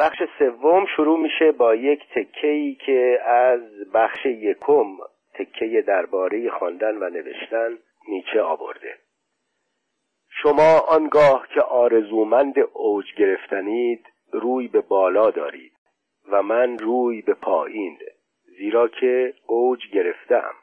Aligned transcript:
بخش 0.00 0.22
سوم 0.38 0.86
شروع 0.96 1.18
میشه 1.18 1.52
با 1.52 1.74
یک 1.74 2.00
تکه‌ای 2.14 2.74
که 2.74 3.20
از 3.24 3.60
بخش 3.94 4.26
یکم 4.26 4.86
تکه 5.34 5.84
درباره 5.86 6.50
خواندن 6.50 6.96
و 6.96 7.10
نوشتن 7.10 7.78
نیچه 8.08 8.42
آورده. 8.42 8.94
شما 10.42 10.78
آنگاه 10.78 11.46
که 11.54 11.60
آرزومند 11.60 12.54
اوج 12.72 13.14
گرفتنید 13.14 14.06
روی 14.32 14.68
به 14.68 14.80
بالا 14.80 15.30
دارید 15.30 15.72
و 16.28 16.42
من 16.42 16.78
روی 16.78 17.22
به 17.22 17.34
پایین 17.34 17.98
زیرا 18.58 18.88
که 18.88 19.34
اوج 19.46 19.80
گرفتم. 19.92 20.54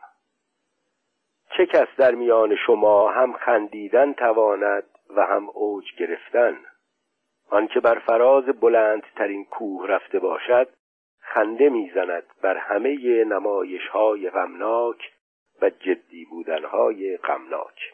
چه 1.58 1.66
کس 1.66 1.88
در 1.98 2.16
میان 2.16 2.56
شما 2.56 3.12
هم 3.12 3.34
خندیدن 3.34 4.14
تواند 4.14 4.84
و 5.16 5.26
هم 5.26 5.50
اوج 5.50 5.86
گرفتن؟ 6.00 6.58
آنکه 7.50 7.80
بر 7.80 8.00
فراز 8.00 8.46
بلندترین 8.46 9.46
کوه 9.46 9.88
رفته 9.88 10.20
باشد 10.20 10.70
خنده 11.20 11.70
می‌زند 11.70 12.24
بر 12.42 12.58
همه 12.58 13.24
نمایش 13.24 13.88
های 13.88 14.30
غمناک 14.30 15.12
و 15.62 15.70
جدی 15.70 16.26
بودن 16.26 16.66
های 16.66 17.18
غمناک. 17.18 17.94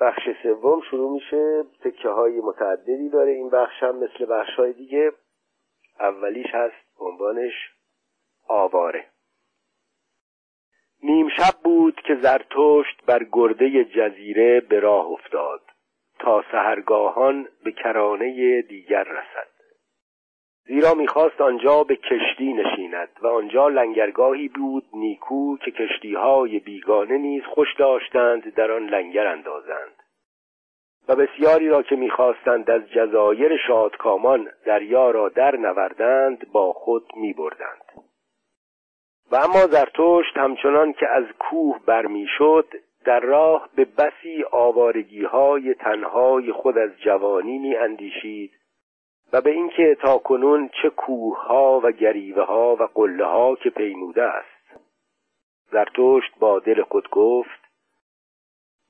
بخش 0.00 0.22
سوم 0.42 0.80
شروع 0.90 1.12
میشه. 1.12 1.64
تکه 1.84 2.08
های 2.08 2.40
متعددی 2.40 3.08
داره 3.08 3.32
این 3.32 3.50
بخش 3.50 3.82
هم 3.82 3.96
مثل 3.96 4.26
بخش 4.26 4.54
های 4.54 4.72
دیگه. 4.72 5.12
اولیش 6.00 6.54
هست 6.54 7.00
عنوانش 7.00 7.52
آواره. 8.48 9.06
نیم 11.02 11.28
شب 11.28 11.54
بود 11.64 12.00
که 12.00 12.14
زرتشت 12.22 13.04
بر 13.06 13.26
گرده 13.32 13.84
جزیره 13.84 14.60
به 14.60 14.80
راه 14.80 15.06
افتاد. 15.06 15.60
تا 16.18 16.44
سهرگاهان 16.52 17.48
به 17.64 17.72
کرانه 17.72 18.62
دیگر 18.62 19.04
رسد. 19.04 19.56
زیرا 20.66 20.94
می‌خواست 20.94 21.40
آنجا 21.40 21.84
به 21.84 21.96
کشتی 21.96 22.52
نشیند 22.52 23.08
و 23.22 23.26
آنجا 23.26 23.68
لنگرگاهی 23.68 24.48
بود 24.48 24.84
نیکو 24.92 25.56
که 25.56 25.70
کشتیهای 25.70 26.58
بیگانه 26.58 27.18
نیز 27.18 27.42
خوش 27.44 27.68
داشتند 27.78 28.54
در 28.54 28.72
آن 28.72 28.86
لنگر 28.86 29.26
اندازند. 29.26 30.02
و 31.08 31.16
بسیاری 31.16 31.68
را 31.68 31.82
که 31.82 31.96
می‌خواستند 31.96 32.70
از 32.70 32.90
جزایر 32.90 33.56
شادکامان 33.66 34.48
دریا 34.64 35.10
را 35.10 35.28
در 35.28 35.56
نوردند 35.56 36.52
با 36.52 36.72
خود 36.72 37.06
میبردند. 37.16 37.84
و 39.30 39.36
اما 39.36 39.66
زرتشت 39.66 40.36
همچنان 40.36 40.92
که 40.92 41.08
از 41.08 41.24
کوه 41.38 41.80
برمیشد 41.86 42.66
در 43.06 43.20
راه 43.20 43.68
به 43.76 43.84
بسی 43.84 44.44
آوارگی 44.50 45.24
های 45.24 45.74
تنهای 45.74 46.52
خود 46.52 46.78
از 46.78 46.90
جوانی 46.98 47.58
می 47.58 47.76
اندیشید 47.76 48.52
و 49.32 49.40
به 49.40 49.50
اینکه 49.50 49.96
تا 50.00 50.18
کنون 50.18 50.70
چه 50.82 50.90
کوه 50.90 51.46
ها 51.46 51.80
و 51.84 51.92
گریوه 51.92 52.42
ها 52.42 52.76
و 52.76 52.82
قله 52.82 53.24
ها 53.24 53.56
که 53.56 53.70
پیموده 53.70 54.22
است. 54.22 54.80
زرتشت 55.70 56.38
با 56.38 56.58
دل 56.58 56.82
خود 56.82 57.10
گفت 57.10 57.60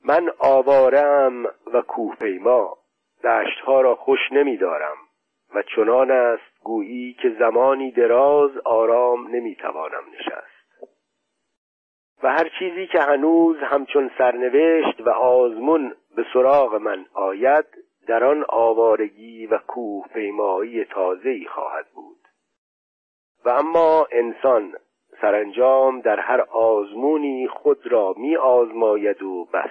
من 0.05 0.31
آوارم 0.39 1.47
و 1.72 1.81
کوه 1.81 2.17
پیما 2.17 2.77
دشت 3.25 3.61
ها 3.61 3.81
را 3.81 3.94
خوش 3.94 4.33
نمی 4.33 4.56
دارم 4.56 4.97
و 5.55 5.62
چنان 5.62 6.11
است 6.11 6.62
گویی 6.64 7.17
که 7.22 7.37
زمانی 7.39 7.91
دراز 7.91 8.50
آرام 8.64 9.28
نمی 9.28 9.55
توانم 9.55 10.05
نشست. 10.19 10.56
و 12.22 12.28
هر 12.28 12.48
چیزی 12.59 12.86
که 12.86 13.00
هنوز 13.00 13.56
همچون 13.56 14.11
سرنوشت 14.19 15.00
و 15.00 15.11
آزمون 15.11 15.95
به 16.17 16.25
سراغ 16.33 16.75
من 16.75 17.06
آید 17.14 17.64
در 18.06 18.25
آن 18.25 18.45
آوارگی 18.48 19.47
و 19.47 19.59
کوه 19.59 20.06
پیمایی 20.09 20.84
تازه‌ای 20.84 21.47
خواهد 21.47 21.87
بود. 21.94 22.17
و 23.44 23.48
اما 23.48 24.06
انسان 24.12 24.75
سرانجام 25.20 26.00
در 26.00 26.21
هر 26.21 26.41
آزمونی 26.41 27.49
خود 27.49 27.87
را 27.87 28.15
می 28.16 28.37
آزماید 28.37 29.22
و 29.22 29.44
بس. 29.44 29.71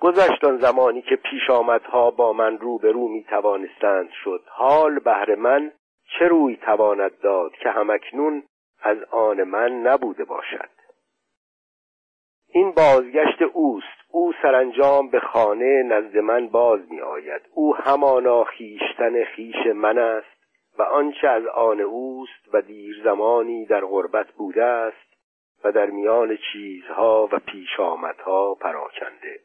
گذشت 0.00 0.44
آن 0.44 0.58
زمانی 0.58 1.02
که 1.02 1.16
پیش 1.16 1.50
آمدها 1.50 2.10
با 2.10 2.32
من 2.32 2.58
رو 2.58 2.78
به 2.78 2.92
رو 2.92 3.08
می 3.08 3.24
توانستند 3.24 4.10
شد. 4.24 4.42
حال 4.48 4.98
بهر 4.98 5.34
من 5.34 5.72
چه 6.18 6.24
روی 6.28 6.56
تواند 6.56 7.18
داد 7.20 7.52
که 7.52 7.70
همکنون 7.70 8.42
از 8.84 8.98
آن 9.10 9.42
من 9.42 9.72
نبوده 9.72 10.24
باشد. 10.24 10.68
این 12.48 12.72
بازگشت 12.72 13.42
اوست. 13.42 14.04
او 14.10 14.32
سرانجام 14.42 15.10
به 15.10 15.20
خانه 15.20 15.82
نزد 15.82 16.18
من 16.18 16.48
باز 16.48 16.80
می 16.90 17.00
آید 17.00 17.42
او 17.54 17.76
همانا 17.76 18.44
خیشتن 18.44 19.24
خیش 19.24 19.66
من 19.74 19.98
است 19.98 20.34
و 20.78 20.82
آنچه 20.82 21.28
از 21.28 21.46
آن 21.46 21.80
اوست 21.80 22.54
و 22.54 22.62
دیر 22.62 23.00
زمانی 23.04 23.66
در 23.66 23.84
غربت 23.84 24.32
بوده 24.32 24.64
است 24.64 25.14
و 25.64 25.72
در 25.72 25.86
میان 25.86 26.38
چیزها 26.52 27.28
و 27.32 27.38
پیش 27.38 27.80
آمدها 27.80 28.54
پراکنده. 28.54 29.40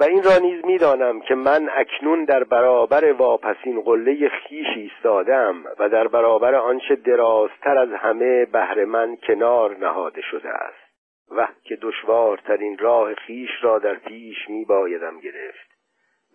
و 0.00 0.04
این 0.04 0.22
را 0.22 0.38
نیز 0.38 0.64
می‌دانم 0.64 1.20
که 1.20 1.34
من 1.34 1.70
اکنون 1.72 2.24
در 2.24 2.44
برابر 2.44 3.12
واپسین 3.12 3.80
قله 3.80 4.28
خیش 4.28 4.66
ایستادم 4.76 5.64
و 5.78 5.88
در 5.88 6.08
برابر 6.08 6.54
آنچه 6.54 6.96
درازتر 6.96 7.78
از 7.78 7.88
همه 7.92 8.44
بهر 8.44 8.84
من 8.84 9.16
کنار 9.16 9.76
نهاده 9.76 10.20
شده 10.20 10.48
است. 10.48 10.90
و 11.30 11.48
که 11.64 11.76
دشوارترین 11.76 12.78
راه 12.78 13.14
خیش 13.14 13.50
را 13.62 13.78
در 13.78 13.94
پیش 13.94 14.36
می 14.48 14.64
بایدم 14.64 15.20
گرفت. 15.20 15.70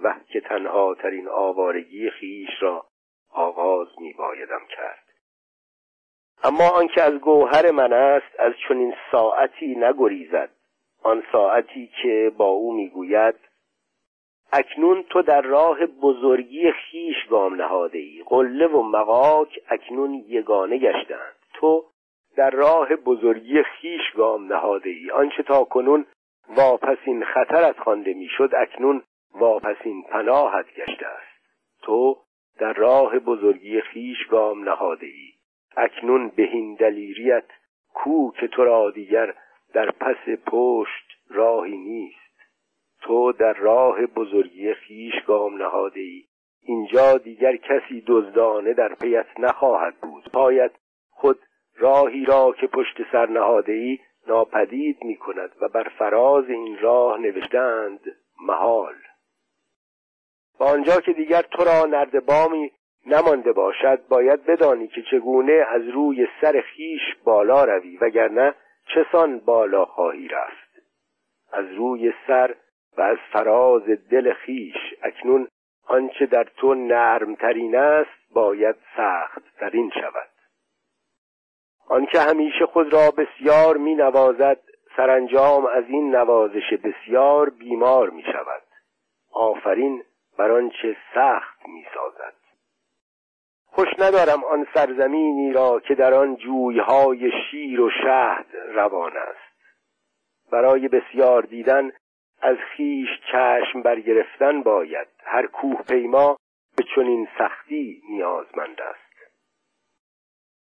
و 0.03 0.13
که 0.27 0.41
تنها 0.41 0.95
ترین 0.95 1.27
آوارگی 1.27 2.09
خیش 2.09 2.49
را 2.61 2.85
آغاز 3.33 3.87
می 3.99 4.13
بایدم 4.13 4.61
کرد. 4.69 5.03
اما 6.43 6.69
آنکه 6.69 7.01
از 7.01 7.13
گوهر 7.13 7.71
من 7.71 7.93
است 7.93 8.39
از 8.39 8.53
چنین 8.67 8.93
ساعتی 9.11 9.75
نگریزد. 9.75 10.49
آن 11.03 11.23
ساعتی 11.31 11.91
که 12.01 12.31
با 12.37 12.45
او 12.45 12.73
می‌گوید 12.73 13.35
اکنون 14.57 15.03
تو 15.03 15.21
در 15.21 15.41
راه 15.41 15.85
بزرگی 15.85 16.71
خیش 16.71 17.15
گام 17.29 17.55
نهاده 17.55 17.97
ای 17.97 18.23
قله 18.25 18.67
و 18.67 18.81
مقاک 18.81 19.59
اکنون 19.69 20.13
یگانه 20.13 20.77
گشتند. 20.77 21.35
تو 21.53 21.85
در 22.37 22.49
راه 22.49 22.95
بزرگی 22.95 23.63
خیش 23.63 24.01
گام 24.15 24.53
نهاده 24.53 24.89
ای 24.89 25.11
آنچه 25.11 25.43
تا 25.43 25.63
کنون 25.63 26.05
واپسین 26.49 27.23
خطرت 27.23 27.79
خوانده 27.79 28.13
می‌شد 28.13 28.49
اکنون 28.57 29.03
واپسین 29.35 30.03
پناهت 30.03 30.65
گشته 30.65 31.07
است. 31.07 31.41
تو 31.81 32.17
در 32.59 32.73
راه 32.73 33.19
بزرگی 33.19 33.81
خیش 33.81 34.27
گام 34.27 34.69
نهاده 34.69 35.05
ای 35.05 35.31
اکنون 35.77 36.31
بهین 36.35 36.75
دلیریت 36.75 37.45
کو 37.93 38.31
که 38.31 38.47
تو 38.47 38.63
را 38.63 38.91
دیگر 38.91 39.33
در 39.73 39.91
پس 39.91 40.39
پشت 40.47 41.05
راهی 41.29 41.77
نیست. 41.77 42.24
تو 43.05 43.31
در 43.31 43.53
راه 43.53 44.05
بزرگی 44.05 44.73
خیش 44.73 45.13
گام 45.27 45.57
نهاده 45.57 45.99
ای 45.99 46.23
اینجا 46.61 47.17
دیگر 47.17 47.55
کسی 47.55 48.03
دزدانه 48.07 48.73
در 48.73 48.95
پیت 48.95 49.25
نخواهد 49.39 49.95
بود. 50.01 50.31
پایت 50.33 50.71
خود 51.09 51.39
راهی 51.77 52.25
را 52.25 52.55
که 52.61 52.67
پشت 52.67 52.97
سر 53.11 53.25
نهاده 53.25 53.71
ای 53.71 53.99
ناپدید 54.27 54.97
می 55.03 55.15
کند 55.15 55.51
و 55.61 55.67
بر 55.67 55.91
فراز 55.99 56.49
این 56.49 56.77
راه 56.79 57.19
نوشتند 57.19 57.99
محال. 58.41 58.95
و 60.59 60.63
آنجا 60.63 61.01
که 61.01 61.13
دیگر 61.13 61.41
تو 61.41 61.63
را 61.63 61.85
نردبامی 61.85 62.71
نمانده 63.05 63.51
باشد 63.51 64.07
باید 64.07 64.45
بدانی 64.45 64.87
که 64.87 65.01
چگونه 65.11 65.65
از 65.69 65.81
روی 65.87 66.27
سر 66.41 66.61
خیش 66.61 67.01
بالا 67.23 67.63
روی 67.63 67.97
وگرنه 67.97 68.55
چسان 68.95 69.39
بالا 69.39 69.85
خواهی 69.85 70.27
رفت. 70.27 70.65
از 71.51 71.65
روی 71.71 72.13
سر 72.27 72.55
و 72.97 73.01
از 73.01 73.17
فراز 73.31 73.83
دل 74.11 74.33
خیش 74.33 74.75
اکنون 75.01 75.47
آنچه 75.87 76.25
در 76.25 76.43
تو 76.43 76.73
نرمترین 76.73 77.75
است 77.75 78.33
باید 78.33 78.75
سخت 78.97 79.43
ترین 79.59 79.91
شود. 80.01 80.29
آنکه 81.87 82.19
همیشه 82.19 82.65
خود 82.65 82.93
را 82.93 83.11
بسیار 83.11 83.77
می 83.77 83.95
نوازد 83.95 84.59
سرانجام 84.97 85.65
از 85.65 85.83
این 85.87 86.15
نوازش 86.15 86.73
بسیار 86.83 87.49
بیمار 87.49 88.09
می 88.09 88.23
شود. 88.23 88.61
آفرین 89.31 90.03
بر 90.37 90.51
آنچه 90.51 90.97
سخت 91.13 91.67
می 91.67 91.85
سازد. 91.93 92.33
خوش 93.65 93.87
ندارم 93.99 94.43
آن 94.43 94.67
سرزمینی 94.73 95.53
را 95.53 95.79
که 95.79 95.95
در 95.95 96.13
آن 96.13 96.35
جویهای 96.35 97.31
شیر 97.31 97.81
و 97.81 97.89
شهد 97.89 98.45
روان 98.73 99.17
است. 99.17 99.55
برای 100.51 100.87
بسیار 100.87 101.41
دیدن 101.41 101.91
از 102.45 102.57
خیش 102.57 103.09
چشم 103.31 103.81
برگرفتن 103.81 104.63
باید. 104.63 105.07
هر 105.23 105.47
کوه 105.47 105.81
پیما 105.81 106.37
به 106.77 106.83
چنین 106.95 107.27
سختی 107.37 108.01
نیازمند 108.09 108.81
است. 108.81 109.05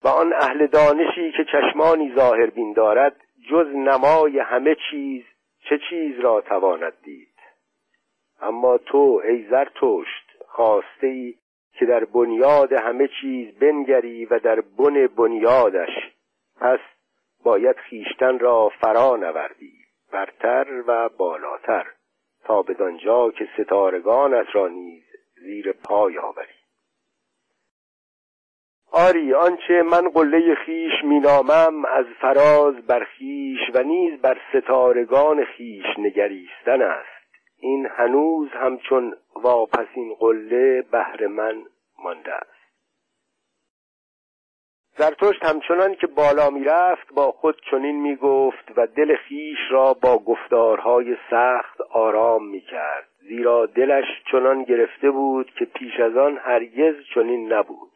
و 0.05 0.09
آن 0.09 0.32
اهل 0.32 0.67
دانشی 0.67 1.32
که 1.32 1.44
چشمانی 1.53 2.15
ظاهر 2.15 2.47
بین 2.47 2.73
دارد 2.73 3.17
جز 3.50 3.67
نمای 3.67 4.38
همه 4.38 4.76
چیز 4.91 5.25
چه 5.69 5.79
چیز 5.91 6.20
را 6.20 6.41
تواند 6.41 6.93
دید؟ 7.03 7.35
اما 8.41 8.79
تو 8.79 9.23
ای 9.25 9.47
زرتشت 9.50 10.44
خواسته 10.49 11.06
ای 11.06 11.35
که 11.73 11.87
در 11.87 12.05
بنیاد 12.05 12.73
همه 12.73 13.09
چیز 13.20 13.59
بنگری 13.59 14.25
و 14.25 14.38
در 14.38 14.61
بن 14.61 15.06
بنیادش 15.06 16.12
پس 16.61 16.81
باید 17.44 17.76
خیشتن 17.76 18.38
را 18.38 18.69
فرا 18.81 19.17
نوردی. 19.17 19.78
برتر 20.12 20.82
و 20.87 21.08
بالاتر 21.08 21.87
تا 22.44 22.62
بدانجا 22.62 23.31
که 23.31 23.49
ستارگانت 23.58 24.46
را 24.52 24.69
نیز 24.69 25.05
زیر 25.34 25.72
پای 25.72 26.19
آوری. 26.19 26.58
آری 28.93 29.34
آنچه 29.34 29.82
من 29.82 30.08
قله 30.08 30.55
خیش 30.55 30.93
مینامم 31.05 31.84
از 31.84 32.06
فراز 32.20 32.75
بر 32.75 33.05
خیش 33.05 33.60
و 33.75 33.82
نیز 33.82 34.20
بر 34.20 34.40
ستارگان 34.52 35.44
خیش 35.44 35.84
نگریستن 35.99 36.82
است. 36.82 37.19
این 37.60 37.87
هنوز 37.87 38.49
همچون 38.50 39.16
واپسین 39.34 40.14
قله 40.14 40.82
بهر 40.82 41.26
من 41.26 41.62
مانده 42.05 42.34
است. 42.34 42.57
زرتشت 44.99 45.45
همچنان 45.45 45.95
که 45.95 46.06
بالا 46.06 46.50
می‌رفت 46.50 47.12
با 47.15 47.33
خود 47.33 47.61
چنین 47.71 48.00
می‌گفت 48.00 48.73
و 48.77 48.87
دل 48.87 49.17
خیش 49.17 49.59
را 49.71 49.95
با 49.95 50.19
گفتارهای 50.19 51.17
سخت 51.31 51.81
آرام 51.81 52.49
می‌کرد. 52.49 53.09
زیرا 53.29 53.67
دلش 53.67 54.05
چنان 54.33 54.65
گرفته 54.65 55.11
بود 55.11 55.50
که 55.59 55.65
پیش 55.65 56.00
از 56.00 56.17
آن 56.17 56.39
هرگز 56.39 56.95
چنین 57.15 57.53
نبود. 57.53 57.93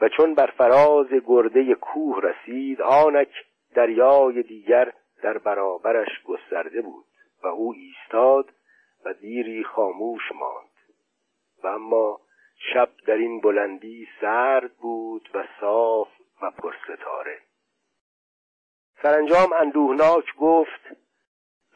و 0.00 0.08
چون 0.08 0.34
بر 0.34 0.46
فراز 0.46 1.06
گرده 1.26 1.74
کوه 1.74 2.20
رسید 2.22 2.82
آنک 2.82 3.28
دریای 3.74 4.42
دیگر 4.42 4.92
در 5.22 5.38
برابرش 5.38 6.22
گسترده 6.24 6.82
بود 6.82 7.04
و 7.44 7.46
او 7.46 7.74
ایستاد 7.74 8.46
و 9.04 9.12
دیری 9.12 9.64
خاموش 9.64 10.32
ماند. 10.34 10.72
و 11.64 11.66
اما 11.66 12.20
شب 12.72 12.88
در 13.06 13.14
این 13.14 13.40
بلندی 13.40 14.08
سرد 14.20 14.72
بود 14.72 15.28
و 15.34 15.44
صاف 15.60 16.08
و 16.42 16.50
پرستاره. 16.50 17.38
سرانجام 19.02 19.52
اندوهناک 19.52 20.36
گفت 20.40 20.80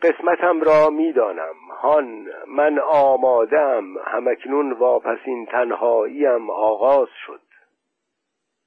قسمتم 0.03 0.61
را 0.61 0.91
می‌دانم 0.91 1.55
هان 1.83 2.29
من 2.47 2.79
آمادم 2.79 3.99
همکنون 3.99 4.73
واپسین 4.73 5.47
تنهاییم 5.47 6.51
آغاز 6.51 7.09
شد. 7.27 7.41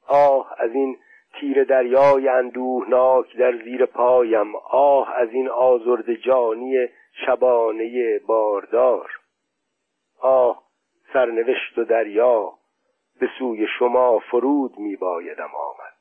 آه 0.08 0.56
از 0.58 0.72
این 0.72 0.98
تیر 1.40 1.64
دریای 1.64 2.28
اندوهناک 2.28 3.38
در 3.38 3.58
زیر 3.64 3.86
پایم 3.86 4.56
آه 4.56 5.14
از 5.16 5.30
این 5.30 5.50
آزرد 5.50 6.14
جانی 6.14 6.88
شبانه 7.26 8.20
باردار. 8.20 9.12
آه 10.22 10.69
سرنوشت 11.14 11.78
و 11.78 11.84
دریا 11.84 12.54
به 13.20 13.30
سوی 13.40 13.68
شما 13.80 14.20
فرود 14.20 14.80
می 14.80 14.96
بایدم 14.96 15.50
آمد. 15.56 16.00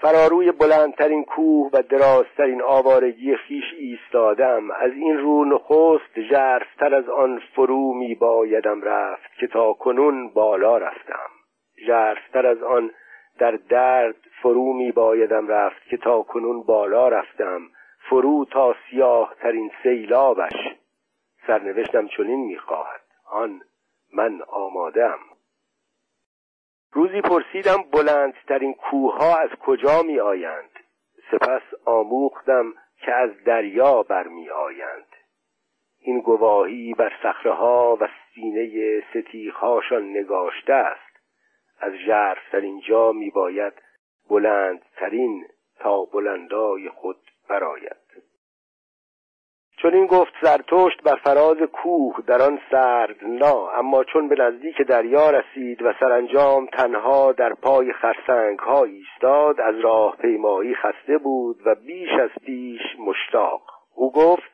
فراروی 0.00 0.52
بلندترین 0.52 1.24
کوه 1.24 1.70
و 1.72 1.82
درازترین 1.82 2.62
آوارگی 2.62 3.36
خیش 3.36 3.64
ایستادم. 3.78 4.70
از 4.70 4.92
این 4.92 5.18
رو 5.18 5.44
نخست 5.44 6.20
ژرفتر 6.20 6.94
از 6.94 7.08
آن 7.08 7.42
فرو 7.54 7.94
می 7.94 8.14
بایدم 8.14 8.82
رفت 8.82 9.34
که 9.40 9.46
تا 9.46 9.72
کنون 9.72 10.28
بالا 10.28 10.78
رفتم. 10.78 11.28
ژرفتر 11.86 12.46
از 12.46 12.62
آن 12.62 12.90
در 13.38 13.50
درد 13.50 14.16
فرو 14.42 14.72
می 14.72 14.92
بایدم 14.92 15.48
رفت 15.48 15.88
که 15.90 15.96
تا 15.96 16.22
کنون 16.22 16.62
بالا 16.62 17.08
رفتم. 17.08 17.60
فرو 18.10 18.44
تا 18.44 18.74
سیاه 18.90 19.34
ترین 19.40 19.70
سیلابش. 19.82 20.76
سرنوشتم 21.46 22.06
چنین 22.06 22.46
می‌خواهد. 22.46 22.99
آن 23.30 23.62
من 24.12 24.42
آمادم. 24.42 25.18
روزی 26.92 27.20
پرسیدم 27.20 27.82
بلندترین 27.92 28.74
کوه 28.74 29.14
ها 29.14 29.36
از 29.36 29.50
کجا 29.50 30.02
می 30.02 30.20
آیند 30.20 30.70
سپس 31.30 31.62
آموختم 31.84 32.74
که 32.96 33.12
از 33.12 33.30
دریا 33.44 34.02
برمی 34.02 34.50
آیند 34.50 35.06
این 35.98 36.20
گواهی 36.20 36.94
بر 36.94 37.12
ها 37.44 37.98
و 38.00 38.08
سینه 38.34 39.02
ستیخهاشان 39.10 40.10
نگاشته 40.10 40.72
است. 40.72 41.10
از 41.78 41.92
ژرفترین 41.92 42.80
جا 42.80 43.12
می 43.12 43.30
باید 43.30 43.72
بلندترین 44.30 45.46
تا 45.78 46.04
بلندای 46.04 46.88
خود 46.88 47.16
براید 47.48 47.99
چون 49.82 49.94
این 49.94 50.06
گفت 50.06 50.32
زرتشت 50.42 51.02
بر 51.02 51.14
فراز 51.14 51.56
کوه 51.56 52.16
در 52.26 52.42
آن 52.42 52.60
نا 53.22 53.70
اما 53.70 54.04
چون 54.04 54.28
به 54.28 54.34
نزدیک 54.34 54.82
دریا 54.82 55.30
رسید 55.30 55.82
و 55.82 55.92
سرانجام 56.00 56.66
تنها 56.66 57.32
در 57.32 57.54
پای 57.54 57.92
خرسنگ 57.92 58.58
ها 58.58 58.84
ایستاد 58.84 59.60
از 59.60 59.74
راه 59.80 60.16
پیمایی 60.16 60.74
خسته 60.74 61.18
بود 61.18 61.60
و 61.66 61.74
بیش 61.74 62.10
از 62.22 62.30
پیش 62.44 62.80
مشتاق. 62.98 63.62
او 63.94 64.12
گفت 64.12 64.50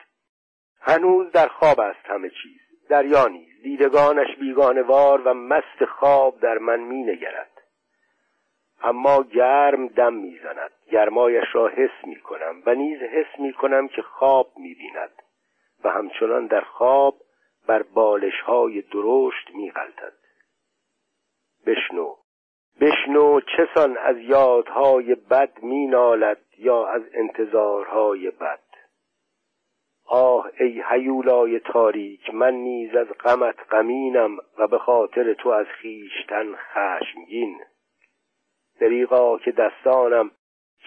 هنوز 0.80 1.32
در 1.32 1.48
خواب 1.48 1.80
است 1.80 2.06
همه 2.06 2.28
چیز. 2.28 2.88
دریا 2.88 3.26
نیز. 3.26 3.62
دیدگانش 3.62 4.36
بیگانوار 4.40 5.20
و 5.20 5.34
مست 5.34 5.84
خواب 5.98 6.40
در 6.40 6.58
من 6.58 6.80
می 6.80 7.02
نگرد. 7.02 7.50
اما 8.82 9.22
گرم 9.22 9.88
دم 9.88 10.14
می‌زند 10.14 10.70
گرمایش 10.90 11.44
را 11.52 11.68
حس 11.68 12.04
می 12.06 12.16
کنم 12.16 12.62
و 12.66 12.74
نیز 12.74 13.02
حس 13.02 13.40
می 13.40 13.52
کنم 13.52 13.88
که 13.88 14.02
خواب 14.02 14.52
می 14.56 14.74
بیند 14.74 15.22
و 15.84 15.90
همچنان 15.90 16.46
در 16.46 16.60
خواب 16.60 17.16
بر 17.66 17.82
بالش 17.82 18.40
های 18.40 18.82
درشت 18.82 19.50
می 19.54 19.70
غلطد. 19.70 20.12
بشنو. 21.66 22.14
بشنو 22.80 23.40
چسان 23.40 23.96
از 23.96 24.18
یادهای 24.18 25.14
بد 25.14 25.62
می 25.62 25.86
نالد 25.86 26.40
یا 26.58 26.86
از 26.86 27.02
انتظارهای 27.14 28.30
بد. 28.30 28.60
آه 30.08 30.50
ای 30.60 30.82
حیولای 30.88 31.60
تاریک 31.60 32.34
من 32.34 32.54
نیز 32.54 32.94
از 32.94 33.06
غمت 33.08 33.56
غمینم 33.70 34.36
و 34.58 34.66
به 34.66 34.78
خاطر 34.78 35.34
تو 35.34 35.48
از 35.48 35.66
خیشتن 35.66 36.54
خشمگین. 36.56 37.60
دریغا 38.80 39.38
که 39.38 39.52
دستانم 39.52 40.30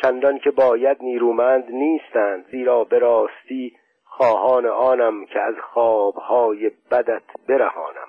چندان 0.02 0.40
که 0.40 0.52
باید 0.52 0.98
نیرومند 1.02 1.72
نیستند 1.72 2.46
زیرا 2.52 2.84
به 2.84 3.00
راستی 3.00 3.78
خواهان 4.04 4.66
آنم 4.66 5.26
که 5.26 5.40
از 5.40 5.56
خوابهای 5.74 6.72
بدت 6.92 7.24
برهانم. 7.48 8.08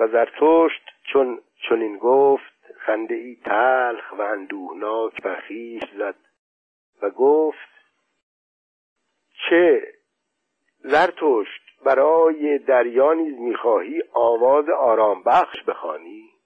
و 0.00 0.08
زرتشت 0.08 0.82
چون 1.12 1.40
چنین 1.68 1.98
گفت 1.98 2.58
خنده 2.78 3.14
ای 3.14 3.36
تلخ 3.44 4.12
و 4.18 4.22
اندوهناک 4.22 5.12
خویش 5.46 5.82
زد 5.98 6.14
و 7.02 7.10
گفت 7.10 7.68
چه 9.48 9.82
زرتشت 10.78 11.62
برای 11.84 12.58
دریا 12.58 13.12
نیز 13.12 13.38
می‌خواهی 13.38 14.02
آواز 14.12 14.68
آرام 14.68 15.22
بخش 15.22 15.62
بخوانی؟ 15.62 16.37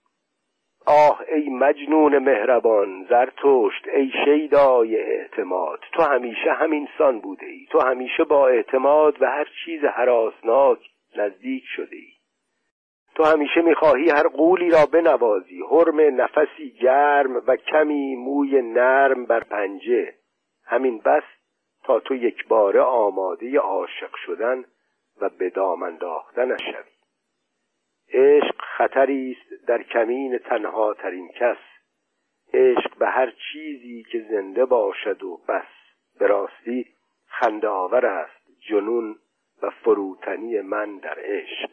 آه 0.87 1.21
ای 1.29 1.49
مجنون 1.51 2.19
مهربان 2.19 3.07
زرتشت 3.11 3.89
ای 3.95 4.13
شیدای 4.25 4.97
اعتماد. 4.97 5.81
تو 5.93 6.03
همیشه 6.03 6.53
همین 6.53 6.89
سان 6.99 7.21
بوده 7.21 7.47
ای 7.47 7.67
تو 7.71 7.81
همیشه 7.81 8.25
با 8.25 8.49
اعتماد 8.49 9.23
و 9.23 9.27
هر 9.27 9.49
چیز 9.65 9.85
حراسناک 9.85 10.79
نزدیک 11.17 11.65
شده 11.77 11.97
ای 11.97 12.13
تو 13.15 13.25
همیشه 13.25 13.61
می‌خواهی 13.63 14.11
هر 14.11 14.29
قولی 14.29 14.71
را 14.71 14.87
بنوازی. 14.87 15.63
حرم 15.71 16.21
نفسی 16.21 16.71
گرم 16.81 17.37
و 17.47 17.57
کمی 17.57 18.17
موی 18.17 18.63
نرم 18.63 19.27
بر 19.27 19.41
پنجه. 19.41 20.15
همین 20.65 20.99
بس 20.99 21.23
تا 21.85 22.01
تو 22.01 22.15
یک 22.15 22.49
باره 22.49 22.81
آماده 22.81 23.59
عاشق 23.59 24.17
شدن 24.27 24.65
و 25.21 25.29
به 25.39 25.51
دام 25.51 25.83
انداختنش 25.83 26.61
شوی. 26.61 26.92
عشق 28.13 28.55
خطری 28.77 29.37
است 29.41 29.67
در 29.67 29.83
کمین 29.83 30.39
تنها 30.39 30.95
ترین 30.95 31.29
کس. 31.29 31.57
عشق 32.55 32.99
به 32.99 33.09
هر 33.09 33.33
چیزی 33.53 34.05
که 34.13 34.27
زنده 34.31 34.65
باشد 34.65 35.23
و 35.23 35.41
بس. 35.49 35.69
به 36.19 36.27
راستی 36.27 36.87
خنده 37.27 37.69
آور 37.69 38.07
است 38.07 38.43
جنون 38.69 39.17
و 39.63 39.71
فروتنی 39.71 40.61
من 40.61 40.99
در 40.99 41.19
عشق. 41.19 41.71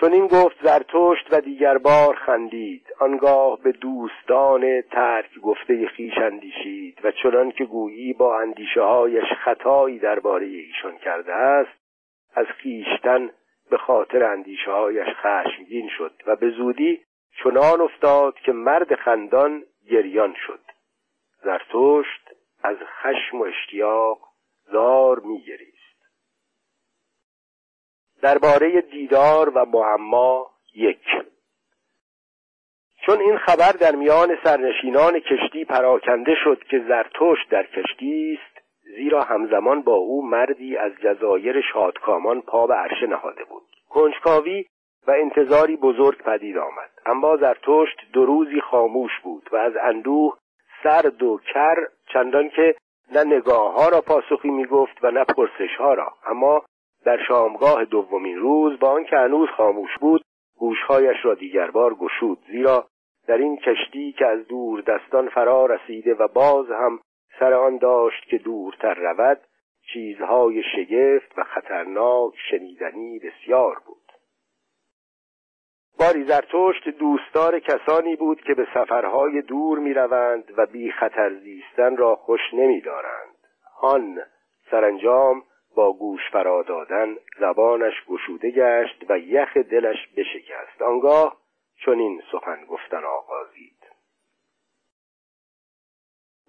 چون 0.00 0.12
این 0.12 0.26
گفت 0.26 0.56
زرتشت 0.62 1.28
و 1.32 1.40
دیگر 1.40 1.78
بار 1.78 2.14
خندید. 2.14 2.86
آنگاه 3.00 3.60
به 3.62 3.72
دوستان 3.72 4.80
ترک 4.80 5.38
گفته 5.38 5.86
خیش 5.86 6.18
اندیشید 6.18 6.98
و 7.04 7.10
چنان 7.22 7.50
که 7.50 7.64
گویی 7.64 8.12
با 8.12 8.40
اندیشه 8.40 8.80
هایش 8.82 9.24
خطایی 9.44 9.98
درباره 9.98 10.46
ایشان 10.46 10.98
کرده 10.98 11.32
است 11.32 11.78
از 12.34 12.46
خیشتن 12.46 13.30
به 13.70 13.78
خاطر 13.78 14.24
اندیشه 14.24 14.70
هایش 14.70 15.08
خشمگین 15.22 15.88
شد 15.98 16.22
و 16.26 16.36
به 16.36 16.50
زودی 16.50 17.00
چنان 17.42 17.80
افتاد 17.80 18.34
که 18.34 18.52
مرد 18.52 18.94
خندان 18.94 19.64
گریان 19.90 20.34
شد. 20.46 20.60
زرتشت 21.42 22.30
از 22.62 22.76
خشم 22.76 23.40
و 23.40 23.42
اشتیاق 23.42 24.18
زار 24.72 25.20
میگریست. 25.20 25.78
درباره 28.22 28.80
دیدار 28.80 29.48
و 29.48 29.64
معما 29.64 30.50
یک. 30.74 31.06
چون 33.06 33.20
این 33.20 33.38
خبر 33.38 33.72
در 33.72 33.94
میان 33.94 34.38
سرنشینان 34.44 35.20
کشتی 35.20 35.64
پراکنده 35.64 36.34
شد 36.44 36.62
که 36.70 36.84
زرتشت 36.88 37.50
در 37.50 37.66
کشتی 37.66 38.38
است 38.40 38.57
زیرا 38.98 39.22
همزمان 39.22 39.82
با 39.82 39.94
او 39.94 40.26
مردی 40.26 40.76
از 40.76 40.92
جزایر 41.02 41.60
شادکامان 41.72 42.40
پا 42.40 42.66
به 42.66 42.74
عرشه 42.74 43.06
نهاده 43.06 43.44
بود. 43.44 43.62
کنجکاوی 43.88 44.64
و 45.06 45.10
انتظاری 45.10 45.76
بزرگ 45.76 46.18
پدید 46.22 46.58
آمد. 46.58 46.90
اما 47.06 47.36
زرتشت 47.36 47.96
دو 48.12 48.26
روزی 48.26 48.60
خاموش 48.60 49.10
بود 49.22 49.48
و 49.52 49.56
از 49.56 49.72
اندوه 49.82 50.36
سرد 50.82 51.22
و 51.22 51.40
کر 51.54 51.76
چندان 52.12 52.48
که 52.48 52.74
نه 53.12 53.24
نگاه 53.24 53.74
ها 53.74 53.88
را 53.88 54.00
پاسخی 54.00 54.50
می 54.50 54.66
گفت 54.66 55.04
و 55.04 55.10
نه 55.10 55.24
پرسش 55.24 55.76
ها 55.78 55.94
را. 55.94 56.12
اما 56.26 56.62
در 57.04 57.18
شامگاه 57.28 57.84
دومین 57.84 58.36
روز 58.36 58.78
با 58.78 58.90
آنکه 58.90 59.16
هنوز 59.16 59.48
خاموش 59.56 59.98
بود 60.00 60.22
گوشهایش 60.58 61.16
را 61.22 61.34
دیگر 61.34 61.70
بار 61.70 61.94
گشود. 61.94 62.38
زیرا 62.50 62.86
در 63.26 63.38
این 63.38 63.56
کشتی 63.56 64.12
که 64.12 64.26
از 64.26 64.46
دور 64.46 64.80
دستان 64.80 65.28
فرا 65.28 65.66
رسیده 65.66 66.14
و 66.14 66.28
باز 66.28 66.66
هم 66.70 67.00
سر 67.38 67.54
آن 67.54 67.78
داشت 67.78 68.24
که 68.24 68.38
دورتر 68.38 68.94
رود 68.94 69.40
چیزهای 69.92 70.62
شگفت 70.62 71.38
و 71.38 71.44
خطرناک 71.44 72.34
شنیدنی 72.50 73.18
بسیار 73.18 73.78
بود. 73.86 74.12
باری 75.98 76.24
زرتشت 76.24 76.88
دوستدار 76.88 77.60
کسانی 77.60 78.16
بود 78.16 78.40
که 78.40 78.54
به 78.54 78.66
سفرهای 78.74 79.42
دور 79.42 79.78
می‌روند 79.78 80.52
و 80.56 80.66
بی 80.66 80.92
خطر 80.92 81.34
زیستن 81.34 81.96
را 81.96 82.16
خوش 82.16 82.40
نمیدارند. 82.52 83.36
آن 83.80 84.20
سرانجام 84.70 85.42
با 85.76 85.92
گوش 85.92 86.20
فرا 86.32 86.62
دادن 86.62 87.16
زبانش 87.40 87.94
گشوده 88.08 88.50
گشت 88.50 89.04
و 89.08 89.18
یخ 89.18 89.56
دلش 89.56 90.08
بشکست. 90.16 90.82
آنگاه 90.82 91.36
چنین 91.84 92.22
سخن 92.32 92.64
گفتن 92.64 93.04
آغازید 93.04 93.57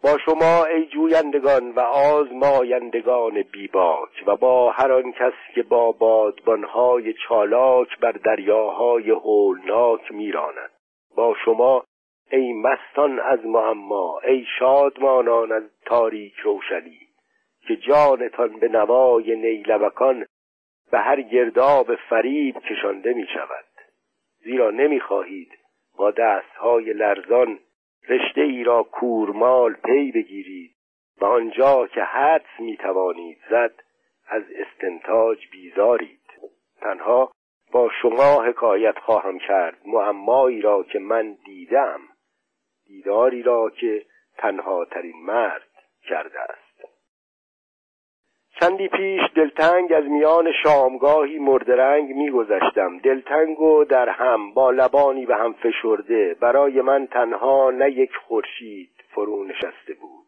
با 0.03 0.17
شما 0.25 0.65
ای 0.65 0.85
جویندگان 0.85 1.71
و 1.71 1.79
آزمایندگان 1.79 3.41
بیباک 3.41 4.23
و 4.27 4.35
با 4.35 4.71
هر 4.71 4.91
آن 4.91 5.11
کس 5.11 5.33
که 5.55 5.63
با 5.63 5.91
بادبانهای 5.91 7.13
چالاک 7.13 7.99
بر 7.99 8.11
دریاهای 8.11 9.09
هولناک 9.09 10.11
میراند. 10.11 10.71
با 11.15 11.35
شما 11.45 11.83
ای 12.31 12.53
مستان 12.53 13.19
از 13.19 13.45
معما 13.45 14.19
ای 14.19 14.45
شادمانان 14.59 15.51
از 15.51 15.63
تاریک 15.85 16.35
روشنی 16.35 16.99
که 17.67 17.75
جانتان 17.75 18.59
به 18.59 18.67
نوای 18.67 19.35
نیلبکان 19.35 20.25
به 20.91 20.99
هر 20.99 21.21
گرداب 21.21 21.95
فریب 21.95 22.59
کشانده 22.59 23.13
می 23.13 23.27
شود 23.33 23.65
زیرا 24.43 24.71
نمی 24.71 24.99
خواهید 24.99 25.51
با 25.97 26.11
دستهای 26.11 26.93
لرزان 26.93 27.59
رشته 28.09 28.41
ای 28.41 28.63
را 28.63 28.83
کورمال 28.83 29.73
پی 29.73 30.11
بگیرید 30.11 30.75
و 31.21 31.25
آنجا 31.25 31.87
که 31.87 32.01
حدس 32.01 32.59
می 32.59 32.77
توانید 32.77 33.37
زد 33.49 33.73
از 34.27 34.43
استنتاج 34.55 35.37
بیزارید. 35.51 36.19
تنها 36.81 37.31
با 37.71 37.89
شما 38.01 38.41
حکایت 38.43 38.99
خواهم 38.99 39.39
کرد. 39.39 39.77
معمایی 39.85 40.61
را 40.61 40.83
که 40.83 40.99
من 40.99 41.37
دیدم 41.45 41.99
دیداری 42.85 43.43
را 43.43 43.69
که 43.69 44.05
تنها 44.37 44.85
ترین 44.85 45.25
مرد 45.25 45.69
کرده 46.03 46.39
است. 46.39 46.68
چندی 48.59 48.87
پیش 48.87 49.21
دلتنگ 49.35 49.93
از 49.93 50.03
میان 50.03 50.51
شامگاهی 50.63 51.39
مردرنگ 51.39 52.15
میگذشتم. 52.15 52.97
دلتنگ 52.97 53.59
و 53.61 53.83
در 53.83 54.09
هم 54.09 54.53
با 54.53 54.71
لبانی 54.71 55.25
به 55.25 55.35
هم 55.35 55.53
فشرده. 55.53 56.35
برای 56.39 56.81
من 56.81 57.07
تنها 57.07 57.71
نه 57.71 57.91
یک 57.91 58.15
خورشید 58.15 58.89
فرو 59.15 59.43
نشسته 59.43 59.93
بود. 60.01 60.25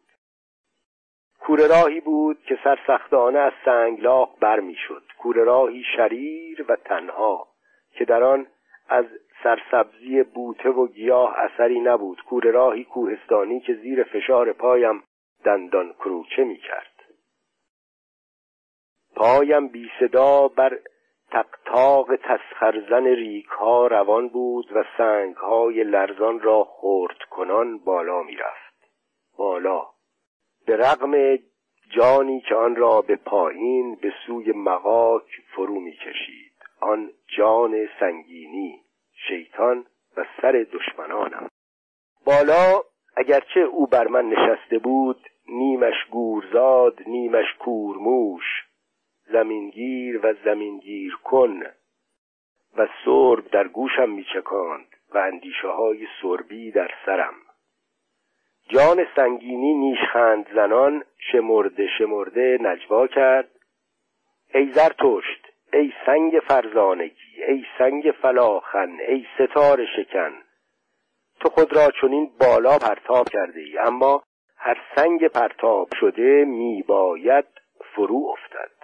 کوره 1.40 1.66
راهی 1.66 2.00
بود 2.00 2.38
که 2.46 2.58
سرسختانه 2.64 3.38
از 3.38 3.52
سنگلاق 3.64 4.30
بر 4.40 4.60
می‌شد 4.60 5.02
کوره 5.18 5.44
راهی 5.44 5.84
شریر 5.96 6.64
و 6.68 6.76
تنها 6.76 7.46
که 7.94 8.04
در 8.04 8.22
آن 8.22 8.46
از 8.88 9.04
سرسبزی 9.42 10.22
بوته 10.22 10.68
و 10.68 10.86
گیاه 10.86 11.36
اثری 11.38 11.80
نبود. 11.80 12.22
کوره 12.28 12.50
راهی 12.50 12.84
کوهستانی 12.84 13.60
که 13.60 13.74
زیر 13.74 14.02
فشار 14.02 14.52
پایم 14.52 15.02
دندان 15.44 15.92
کروچه 15.92 16.44
می 16.44 16.56
کرد 16.56 16.91
پایم 19.22 19.68
بی 19.68 19.90
صدا 20.00 20.48
بر 20.48 20.78
تقتاق 21.30 22.16
تسخرزن 22.16 23.04
ریک 23.04 23.46
ها 23.46 23.86
روان 23.86 24.28
بود 24.28 24.72
و 24.72 24.84
سنگ 24.98 25.36
های 25.36 25.84
لرزان 25.84 26.40
را 26.40 26.64
خورد 26.64 27.16
کنان 27.30 27.78
بالا 27.78 28.22
می 28.22 28.36
رفت 28.36 28.74
بالا. 29.38 29.86
به 30.66 30.76
رغم 30.76 31.38
جانی 31.96 32.40
که 32.40 32.54
آن 32.54 32.76
را 32.76 33.00
به 33.00 33.16
پایین 33.16 33.94
به 33.94 34.12
سوی 34.26 34.52
مقاک 34.52 35.26
فرو 35.54 35.80
می 35.80 35.92
کشید 35.92 36.52
آن 36.80 37.10
جان 37.36 37.88
سنگینی 38.00 38.80
شیطان 39.28 39.86
و 40.16 40.24
سر 40.40 40.66
دشمنانم. 40.72 41.48
بالا 42.26 42.82
اگرچه 43.16 43.60
او 43.60 43.86
بر 43.86 44.06
من 44.06 44.24
نشسته 44.28 44.78
بود 44.78 45.28
نیمش 45.48 46.06
گورزاد 46.10 46.98
نیمش 47.06 47.54
کورموش 47.58 48.71
زمینگیر 49.32 50.26
و 50.26 50.34
زمینگیر 50.44 51.16
کن 51.24 51.62
و 52.76 52.88
سرب 53.04 53.50
در 53.50 53.68
گوشم 53.68 54.10
میچکاند 54.10 54.86
و 55.14 55.18
اندیشه 55.18 55.68
های 55.68 56.06
سربی 56.22 56.70
در 56.70 56.90
سرم. 57.06 57.34
جان 58.68 59.06
سنگینی 59.16 59.74
نیشخند 59.74 60.46
زنان 60.54 61.04
شمرده 61.32 61.88
شمرده 61.98 62.58
نجوا 62.60 63.06
کرد. 63.06 63.48
ای 64.54 64.72
زرتشت 64.72 65.52
ای 65.72 65.92
سنگ 66.06 66.38
فرزانگی 66.48 67.44
ای 67.48 67.64
سنگ 67.78 68.14
فلاخن 68.22 68.98
ای 69.08 69.26
ستاره 69.38 69.86
شکن 69.96 70.32
تو 71.40 71.48
خود 71.48 71.76
را 71.76 71.90
چنین 72.00 72.30
بالا 72.40 72.78
پرتاب 72.78 73.28
کرده 73.28 73.60
ای 73.60 73.78
اما 73.78 74.22
هر 74.56 74.78
سنگ 74.96 75.28
پرتاب 75.28 75.88
شده 76.00 76.44
میباید 76.44 77.44
فرو 77.94 78.32
افتد. 78.32 78.81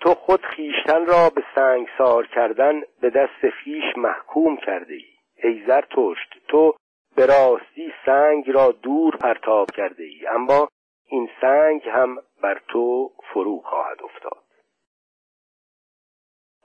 تو 0.00 0.14
خود 0.14 0.40
خیشتن 0.42 1.06
را 1.06 1.30
به 1.30 1.44
سنگسار 1.54 2.26
کردن 2.26 2.82
به 3.00 3.10
دست 3.10 3.50
خیش 3.50 3.84
محکوم 3.96 4.56
کرده 4.56 4.94
ای 4.94 5.16
ای 5.42 5.64
زرتشت 5.66 6.34
تو 6.48 6.74
به 7.16 7.26
راستی 7.26 7.92
سنگ 8.06 8.50
را 8.50 8.72
دور 8.72 9.16
پرتاب 9.16 9.70
کرده 9.70 10.04
ای 10.04 10.26
اما 10.26 10.68
این 11.06 11.28
سنگ 11.40 11.88
هم 11.88 12.16
بر 12.42 12.60
تو 12.68 13.10
فرو 13.32 13.60
خواهد 13.64 14.02
افتاد. 14.02 14.42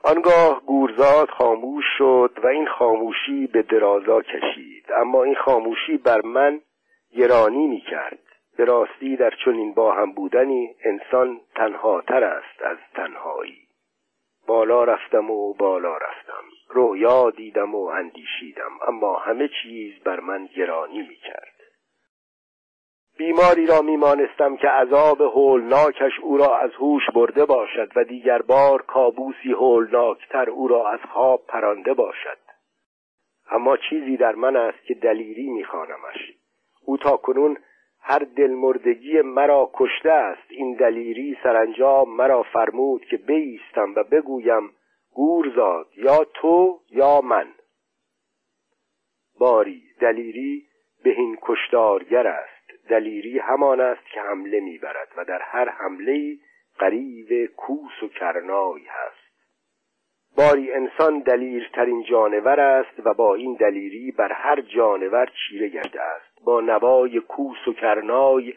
آنگاه 0.03 0.61
گورزاد 0.65 1.29
خاموش 1.29 1.85
شد 1.97 2.39
و 2.43 2.47
این 2.47 2.67
خاموشی 2.67 3.47
به 3.47 3.61
درازا 3.61 4.21
کشید. 4.21 4.85
اما 4.97 5.23
این 5.23 5.35
خاموشی 5.35 5.97
بر 5.97 6.21
من 6.21 6.61
گرانی 7.17 7.67
می 7.67 7.81
کرد 7.81 8.30
به 8.61 8.65
راستی 8.65 9.15
در 9.15 9.33
چنین 9.45 9.73
با 9.73 9.91
هم 9.91 10.11
بودنی 10.11 10.75
انسان 10.83 11.41
تنها 11.55 12.01
تر 12.01 12.23
است 12.23 12.61
از 12.61 12.77
تنهایی. 12.95 13.57
بالا 14.47 14.83
رفتم 14.83 15.31
و 15.31 15.53
بالا 15.53 15.97
رفتم. 15.97 16.43
رویا 16.69 17.29
دیدم 17.29 17.75
و 17.75 17.85
اندیشیدم 17.85 18.71
اما 18.87 19.19
همه 19.19 19.49
چیز 19.63 20.03
بر 20.03 20.19
من 20.19 20.49
گرانی 20.55 21.01
می 21.01 21.15
کرد 21.15 21.53
بیماری 23.17 23.65
را 23.65 23.81
میمانستم 23.81 24.57
که 24.57 24.67
عذاب 24.67 25.21
هولناکش 25.21 26.19
او 26.21 26.37
را 26.37 26.57
از 26.57 26.71
هوش 26.73 27.09
برده 27.13 27.45
باشد 27.45 27.91
و 27.95 28.03
دیگر 28.03 28.41
بار 28.41 28.81
کابوسی 28.81 29.51
هولناکتر 29.51 30.49
او 30.49 30.67
را 30.67 30.89
از 30.89 30.99
خواب 31.13 31.45
پرانده 31.47 31.93
باشد. 31.93 32.37
اما 33.51 33.77
چیزی 33.77 34.17
در 34.17 34.35
من 34.35 34.55
است 34.55 34.83
که 34.85 34.93
دلیری 34.93 35.49
میخوانمش. 35.49 36.33
او 36.85 36.97
تا 36.97 37.17
کنون 37.17 37.57
هر 38.01 38.19
دلمردگی 38.19 39.21
مرا 39.21 39.71
کشته 39.73 40.11
است. 40.11 40.51
این 40.51 40.73
دلیری 40.73 41.37
سرانجام 41.43 42.15
مرا 42.15 42.43
فرمود 42.43 43.05
که 43.05 43.17
بیستم 43.17 43.93
و 43.95 44.03
بگویم 44.03 44.69
گورزاد 45.13 45.87
یا 45.97 46.23
تو 46.33 46.79
یا 46.89 47.21
من. 47.21 47.47
باری 49.39 49.83
دلیری 49.99 50.67
این 51.05 51.37
کشتارگر 51.41 52.27
است. 52.27 52.87
دلیری 52.89 53.39
همان 53.39 53.81
است 53.81 54.05
که 54.13 54.21
حمله 54.21 54.59
می‌برد 54.59 55.07
و 55.17 55.25
در 55.25 55.41
هر 55.41 55.69
حمله 55.69 56.37
قریب 56.79 57.45
کوس 57.45 58.03
و 58.03 58.07
کرنای 58.07 58.81
هست. 58.89 59.21
باری 60.37 60.71
انسان 60.71 61.19
دلیرترین 61.19 62.03
جانور 62.03 62.59
است 62.59 63.05
و 63.05 63.13
با 63.13 63.35
این 63.35 63.53
دلیری 63.53 64.11
بر 64.11 64.31
هر 64.31 64.61
جانور 64.61 65.25
چیره 65.25 65.69
گشته 65.69 66.01
است 66.01 66.30
با 66.45 66.61
نوای 66.61 67.19
کوس 67.19 67.67
و 67.67 67.73
کرنای 67.73 68.53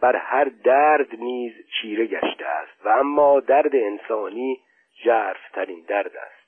بر 0.00 0.16
هر 0.16 0.44
درد 0.64 1.14
نیز 1.18 1.52
چیره 1.80 2.06
گشته 2.06 2.46
است 2.46 2.86
و 2.86 2.88
اما 2.88 3.40
درد 3.40 3.76
انسانی 3.76 4.60
ژرفترین 5.04 5.84
درد 5.88 6.16
است. 6.16 6.42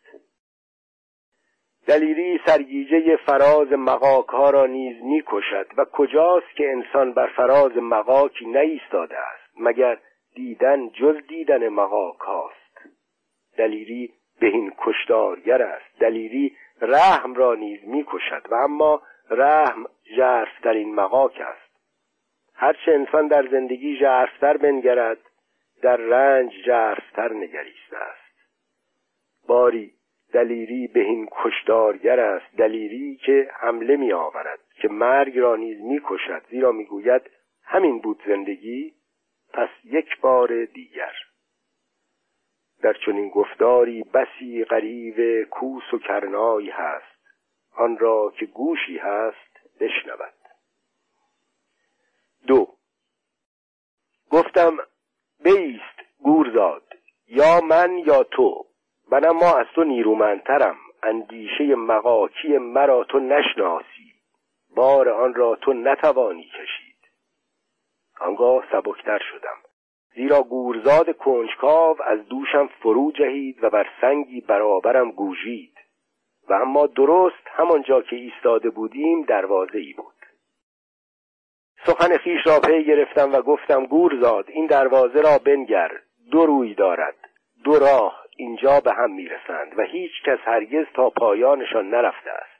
دلیری 1.87 2.41
سرگیجه 2.47 3.17
فراز 3.17 3.73
مقاک 3.73 4.27
ها 4.27 4.51
را 4.51 4.67
نیز 4.67 5.03
می‌کشد 5.03 5.67
و 5.77 5.85
کجاست 5.85 6.57
که 6.57 6.71
انسان 6.71 7.13
بر 7.13 7.27
فراز 7.27 7.77
مقاکی 7.77 8.47
نایستاده 8.47 9.19
است 9.19 9.61
مگر 9.61 9.99
دیدن 10.35 10.89
جز 10.89 11.17
دیدن 11.29 11.69
مقاک 11.69 12.19
هاست 12.19 12.89
دلیری 13.57 14.13
این 14.43 14.73
کشتارگر 14.79 15.63
است 15.63 16.01
دلیری 16.01 16.57
رحم 16.81 17.35
را 17.35 17.55
نیز 17.55 17.81
می‌کشد 17.85 18.43
و 18.51 18.55
اما 18.55 19.03
رحم 19.31 19.87
ژرفترین 20.17 20.95
مقاک 20.95 21.41
است. 21.41 21.65
هرچه 22.55 22.93
انسان 22.93 23.29
در 23.29 23.49
زندگی 23.51 23.97
ژرفتر 23.97 24.57
بنگرد 24.57 25.19
در 25.83 25.97
رنج 25.97 26.53
ژرفتر 26.65 27.33
نگریسته 27.33 27.97
است. 27.97 28.25
باری 29.47 29.93
دلیری 30.33 30.87
به 30.87 31.01
این 31.01 31.29
کشدارگر 31.33 32.21
است 32.21 32.57
دلیری 32.57 33.17
که 33.17 33.51
حمله 33.61 33.97
می 33.97 34.13
آورد 34.13 34.59
که 34.81 34.89
مرگ 34.89 35.39
را 35.39 35.57
نیز 35.57 35.81
می 35.81 36.01
کشد 36.05 36.43
زیرا 36.51 36.73
می 36.73 36.85
گوید 36.85 37.23
همین 37.65 38.01
بود 38.01 38.23
زندگی 38.27 38.95
پس 39.53 39.69
یک 39.85 40.21
بار 40.21 40.65
دیگر. 40.65 41.13
در 42.83 42.93
چنین 43.07 43.29
گفتاری 43.29 44.03
بسی 44.03 44.65
غریب 44.65 45.43
کوس 45.43 45.95
و 45.95 45.99
کرنایی 45.99 46.71
هست. 46.71 47.14
آن 47.77 47.99
را 47.99 48.33
که 48.39 48.47
گوشی 48.47 48.99
هست 48.99 49.79
بشنود. 49.81 50.35
دو. 52.47 52.69
گفتم 54.31 54.79
بیست 55.45 56.01
گورزاد 56.23 56.83
یا 57.27 57.61
من 57.61 57.99
یا 57.99 58.23
تو 58.23 58.67
من 59.11 59.25
اما 59.29 59.55
از 59.57 59.67
تو 59.75 59.85
نیرومندترم 59.85 60.77
اندیشه 61.03 61.75
مقاکی 61.75 62.59
مرا 62.59 63.05
تو 63.05 63.19
نشناسی 63.19 64.13
بار 64.77 65.09
آن 65.09 65.35
را 65.35 65.57
تو 65.57 65.73
نتوانی 65.73 66.45
کشید. 66.45 66.95
آنگاه 68.21 68.65
سبکتر 68.73 69.19
شدم. 69.19 69.57
زیرا 70.15 70.43
گورزاد 70.43 71.17
کنجکاو 71.17 72.03
از 72.03 72.29
دوشم 72.29 72.67
فرو 72.67 73.13
جهید 73.13 73.65
و 73.65 73.71
بر 73.71 73.87
سنگی 74.01 74.41
برابرم 74.41 75.11
گوژید. 75.11 75.74
و 76.49 76.55
اما 76.55 76.87
درست 76.87 77.47
همانجا 77.47 78.03
که 78.03 78.17
ایستاده 78.17 78.71
بودیم 78.71 79.23
دروازه 79.23 79.79
ای 79.79 79.93
بود. 79.93 80.15
سخن 81.87 82.17
خیش 82.17 82.41
را 82.47 82.61
پی 82.61 82.85
گرفتم 82.85 83.33
و 83.33 83.43
گفتم 83.43 83.87
گورزاد 83.87 84.45
این 84.49 84.67
دروازه 84.67 85.21
را 85.21 85.39
بنگر 85.39 85.91
دو 86.31 86.47
روی 86.47 86.75
دارد 86.75 87.17
دو 87.65 87.79
راه 87.79 88.25
اینجا 88.37 88.81
به 88.81 88.93
هم 88.93 89.11
می‌رسند. 89.11 89.79
و 89.79 89.83
هیچ 89.83 90.13
کس 90.27 90.39
هرگز 90.45 90.87
تا 90.95 91.11
پایانشان 91.11 91.91
نرفته 91.91 92.31
است. 92.31 92.55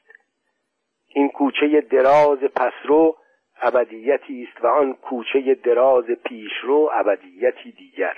این 1.07 1.29
کوچه 1.29 1.81
دراز 1.81 2.39
پسرو 2.39 3.15
ابدیتی 3.61 4.47
است 4.49 4.63
و 4.63 4.67
آن 4.67 4.93
کوچه 4.93 5.55
دراز 5.55 6.05
پیشرو 6.05 6.89
ابدیتی 6.93 7.71
دیگر. 7.71 8.17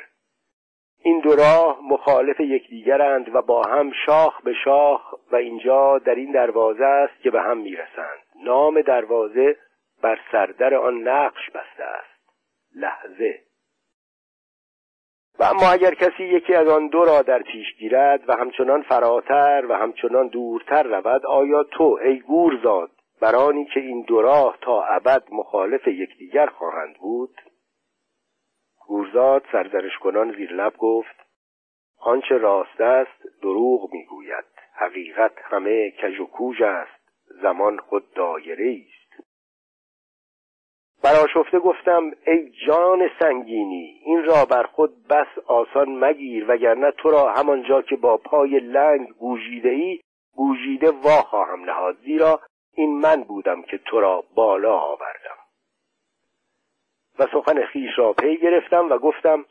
این 1.07 1.19
دو 1.19 1.35
راه 1.35 1.79
مخالف 1.83 2.39
یکدیگرند 2.39 3.35
و 3.35 3.41
با 3.41 3.63
هم 3.63 3.91
شاخ 4.05 4.41
به 4.41 4.53
شاخ 4.63 5.01
و 5.31 5.35
اینجا 5.35 5.99
در 5.99 6.15
این 6.15 6.31
دروازه 6.31 6.85
است 6.85 7.21
که 7.21 7.31
به 7.31 7.41
هم 7.41 7.57
می‌رسند. 7.57 8.19
نام 8.43 8.81
دروازه 8.81 9.55
بر 10.01 10.19
سردر 10.31 10.75
آن 10.75 11.07
نقش 11.07 11.49
بسته 11.49 11.83
است. 11.83 12.29
لحظه. 12.75 13.39
و 15.39 15.43
اما 15.43 15.71
اگر 15.71 15.93
کسی 15.93 16.23
یکی 16.23 16.53
از 16.53 16.67
آن 16.67 16.87
دو 16.87 17.05
را 17.05 17.21
در 17.21 17.41
پیش 17.41 17.75
گیرد 17.79 18.29
و 18.29 18.35
همچنان 18.35 18.81
فراتر 18.81 19.65
و 19.69 19.73
همچنان 19.73 20.27
دورتر 20.27 20.83
رود 20.83 21.25
آیا 21.25 21.63
تو 21.63 21.99
ای 22.03 22.19
گورزاد 22.19 22.91
برانی 23.21 23.65
که 23.65 23.79
این 23.79 24.01
دو 24.01 24.21
راه 24.21 24.57
تا 24.61 24.83
ابد 24.83 25.23
مخالف 25.31 25.87
یکدیگر 25.87 26.45
خواهند 26.45 26.95
بود؟ 26.97 27.41
گورزاد 28.87 29.45
سرزرش 29.51 29.97
کنان 29.97 30.31
زیر 30.31 30.53
لب 30.53 30.77
گفت 30.77 31.15
آنچه 31.99 32.37
راست 32.37 32.81
است 32.81 33.41
دروغ 33.41 33.93
می‌گوید. 33.93 34.45
حقیقت 34.73 35.31
همه 35.43 35.91
کژ 35.91 36.19
و 36.19 36.25
کوژ 36.25 36.61
است. 36.61 37.09
زمان 37.41 37.77
خود 37.77 38.13
دایره 38.13 38.81
است. 38.87 38.97
براشفته 41.03 41.59
گفتم 41.59 42.11
ای 42.27 42.51
جان 42.67 43.09
سنگینی 43.19 44.01
این 44.05 44.23
را 44.23 44.45
بر 44.45 44.63
خود 44.63 45.07
بس 45.07 45.27
آسان 45.47 45.89
مگیر 45.89 46.45
وگرنه 46.47 46.91
تو 46.91 47.11
را 47.11 47.33
همانجا 47.33 47.81
که 47.81 47.95
با 47.95 48.17
پای 48.17 48.59
لنگ 48.59 49.09
گوژیده 49.09 49.69
ای 49.69 49.99
گوژیده 50.35 50.91
وا 50.91 51.21
خواهم 51.21 51.65
نهاد. 51.65 51.97
زیرا 51.97 52.41
این 52.73 52.99
من 52.99 53.23
بودم 53.23 53.61
که 53.61 53.77
تو 53.77 53.99
را 53.99 54.23
بالا 54.35 54.73
آوردم. 54.73 55.36
و 57.19 57.27
سخن 57.31 57.65
خیش 57.65 57.91
را 57.97 58.13
پی 58.13 58.37
گرفتم 58.37 58.89
و 58.89 58.97
گفتم 58.97 59.45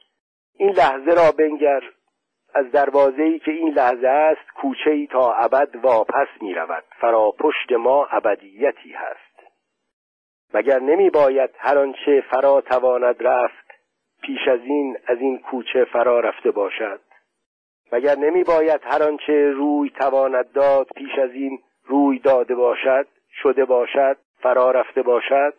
این 0.59 0.71
لحظه 0.71 1.15
را 1.15 1.33
بنگر. 1.39 1.81
از 2.55 2.71
دروازه 2.71 3.23
ای 3.23 3.39
که 3.39 3.51
این 3.51 3.73
لحظه 3.73 4.09
است 4.09 4.51
کوچه 4.61 4.91
ای 4.91 5.07
تا 5.07 5.33
ابد 5.33 5.77
واپس 5.77 6.29
می 6.41 6.55
رود 6.55 6.85
فرا 7.01 7.31
پشت 7.31 7.73
ما 7.73 8.07
ابدیتی 8.07 8.93
هست. 8.93 9.27
مگر 10.55 10.79
نمی 10.79 11.11
باید 11.11 11.51
هر 11.59 11.79
آنچه 11.79 12.25
فرا 12.31 12.61
تواند 12.61 13.17
رفت 13.21 13.67
پیش 14.23 14.49
از 14.49 14.61
این 14.61 14.99
از 15.07 15.19
این 15.21 15.39
کوچه 15.39 15.85
فرا 15.85 16.21
رفته 16.21 16.51
باشد؟ 16.51 17.01
مگر 17.93 18.15
نمی 18.19 18.45
باید 18.45 18.81
هر 18.85 19.03
آنچه 19.03 19.51
روی 19.51 19.91
تواند 19.91 20.53
داد 20.53 20.87
پیش 20.97 21.19
از 21.19 21.31
این 21.31 21.59
روی 21.85 22.19
داده 22.19 22.55
باشد 22.55 23.07
شده 23.43 23.65
باشد 23.65 24.17
فرا 24.43 24.71
رفته 24.71 25.03
باشد؟ 25.03 25.55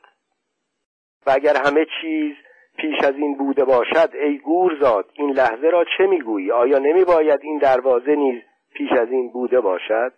و 1.27 1.31
اگر 1.31 1.57
همه 1.65 1.85
چیز 2.01 2.35
پیش 2.77 3.03
از 3.03 3.15
این 3.15 3.37
بوده 3.37 3.65
باشد 3.65 4.09
ای 4.13 4.37
گورزاد 4.37 5.09
این 5.13 5.31
لحظه 5.31 5.67
را 5.69 5.85
چه 5.97 6.07
می‌گویی؟ 6.07 6.51
آیا 6.51 6.79
نمی 6.79 7.03
باید 7.03 7.39
این 7.43 7.57
دروازه 7.57 8.15
نیز 8.15 8.41
پیش 8.73 8.91
از 8.91 9.11
این 9.11 9.31
بوده 9.31 9.61
باشد؟ 9.61 10.13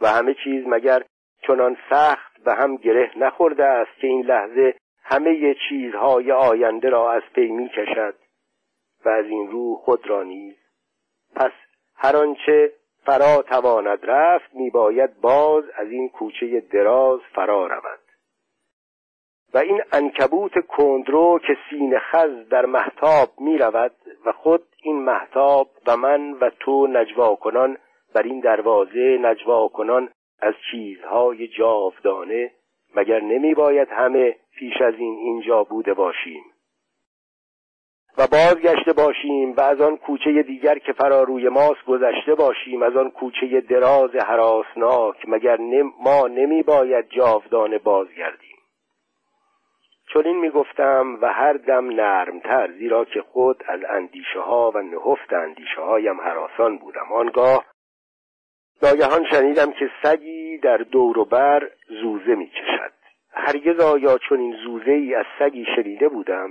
و 0.00 0.08
همه 0.08 0.34
چیز 0.44 0.66
مگر 0.66 1.02
چنان 1.42 1.76
سخت 1.90 2.42
به 2.44 2.54
هم 2.54 2.76
گره 2.76 3.10
نخورده 3.16 3.64
است 3.64 4.00
که 4.00 4.06
این 4.06 4.26
لحظه 4.26 4.74
همه 5.02 5.54
چیزهای 5.68 6.32
آینده 6.32 6.88
را 6.88 7.12
از 7.12 7.22
پی 7.34 7.46
می 7.46 7.68
کشد 7.68 8.14
و 9.04 9.08
از 9.08 9.24
این 9.24 9.50
رو 9.50 9.74
خود 9.74 10.06
را 10.06 10.22
نیز؟ 10.22 10.54
پس 11.34 11.52
هر 11.96 12.16
آنچه 12.16 12.72
فرا 13.04 13.42
تواند 13.42 13.98
رفت 14.02 14.54
میباید 14.54 15.20
باز 15.20 15.64
از 15.74 15.88
این 15.90 16.08
کوچه 16.08 16.60
دراز 16.60 17.20
فرا 17.34 17.66
رود. 17.66 18.05
و 19.56 19.58
این 19.58 19.82
انکبوت 19.92 20.52
کندرو 20.58 21.38
که 21.46 21.56
سین 21.70 21.98
خز 21.98 22.48
در 22.50 22.66
محتاب 22.66 23.28
می 23.38 23.58
رود 23.58 23.92
و 24.26 24.32
خود 24.32 24.62
این 24.82 24.96
محتاب 25.04 25.68
و 25.86 25.96
من 25.96 26.32
و 26.32 26.50
تو 26.60 26.86
نجوا 26.86 27.34
کنان 27.34 27.76
بر 28.14 28.22
این 28.22 28.40
دروازه 28.40 29.18
نجوا 29.22 29.68
کنان 29.68 30.08
از 30.40 30.54
چیزهای 30.70 31.48
جاودانه 31.48 32.50
مگر 32.96 33.20
نمی 33.20 33.54
باید 33.54 33.88
همه 33.90 34.36
پیش 34.58 34.80
از 34.80 34.94
این 34.94 35.14
اینجا 35.14 35.64
بوده 35.64 35.94
باشیم؟ 35.94 36.44
و 38.18 38.26
بازگشته 38.26 38.92
باشیم 38.92 39.52
و 39.56 39.60
از 39.60 39.80
آن 39.80 39.96
کوچه 39.96 40.42
دیگر 40.42 40.78
که 40.78 40.92
فراروی 40.92 41.48
ماست 41.48 41.84
گذشته 41.86 42.34
باشیم 42.34 42.82
از 42.82 42.96
آن 42.96 43.10
کوچه 43.10 43.60
دراز 43.60 44.10
حراسناک 44.14 45.16
مگر 45.28 45.56
ما 46.00 46.28
نمی 46.28 46.62
باید 46.62 47.08
جاودانه 47.08 47.78
بازگردیم. 47.78 48.45
چون 50.08 50.26
این 50.26 50.36
می‌گفتم 50.36 51.18
و 51.22 51.32
هر 51.32 51.52
دم 51.52 51.86
نرمتر 51.86 52.72
زیرا 52.72 53.04
که 53.04 53.22
خود 53.22 53.62
از 53.68 53.80
اندیشه 53.88 54.40
ها 54.40 54.70
و 54.74 54.82
نهفت 54.82 55.32
اندیشه 55.32 55.80
هایم 55.80 56.20
حراسان 56.20 56.78
بودم. 56.78 57.12
آنگاه 57.12 57.64
ناگهان 58.82 59.24
شنیدم 59.30 59.72
که 59.72 59.90
سگی 60.02 60.58
در 60.58 60.76
دور 60.76 61.18
و 61.18 61.24
بر 61.24 61.70
زوزه 61.88 62.34
می‌کشد. 62.34 62.92
هرگز 63.32 63.80
آیا 63.80 64.18
چون 64.18 64.40
این 64.40 64.56
زوزه 64.64 64.90
ای 64.90 65.14
از 65.14 65.26
سگی 65.38 65.66
شنیده 65.76 66.08
بودم؟ 66.08 66.50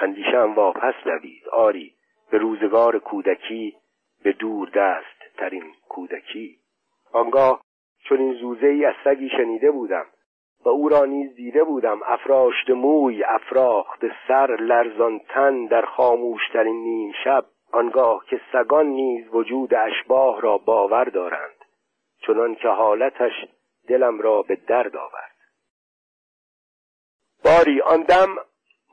اندیشم 0.00 0.54
واپس 0.54 0.94
دوید. 1.04 1.48
آری 1.52 1.94
به 2.30 2.38
روزگار 2.38 2.98
کودکی 2.98 3.76
به 4.22 4.32
دور 4.32 4.68
دست 4.68 5.36
ترین 5.36 5.64
کودکی. 5.88 6.58
آنگاه 7.12 7.62
چون 8.04 8.20
این 8.20 8.34
زوزه 8.34 8.66
ای 8.66 8.84
از 8.84 8.94
سگی 9.04 9.28
شنیده 9.28 9.70
بودم. 9.70 10.06
و 10.66 10.68
او 10.68 10.88
را 10.88 11.04
نیز 11.04 11.34
دیده 11.34 11.64
بودم. 11.64 12.00
افراشت 12.06 12.70
موی 12.70 13.24
افراخت 13.24 14.00
سر 14.28 14.56
لرزان 14.60 15.20
تن 15.28 15.66
در 15.66 15.82
خاموشترین 15.82 16.82
نیم 16.82 17.12
شب. 17.24 17.44
آنگاه 17.72 18.24
که 18.30 18.40
سگان 18.52 18.86
نیز 18.86 19.28
وجود 19.32 19.74
اشباه 19.74 20.40
را 20.40 20.58
باور 20.58 21.04
دارند 21.04 21.64
چنان 22.26 22.54
که 22.54 22.68
حالتش 22.68 23.32
دلم 23.88 24.20
را 24.20 24.42
به 24.42 24.56
درد 24.68 24.96
آورد. 24.96 25.36
باری 27.44 27.80
آن 27.80 28.02
دم 28.02 28.28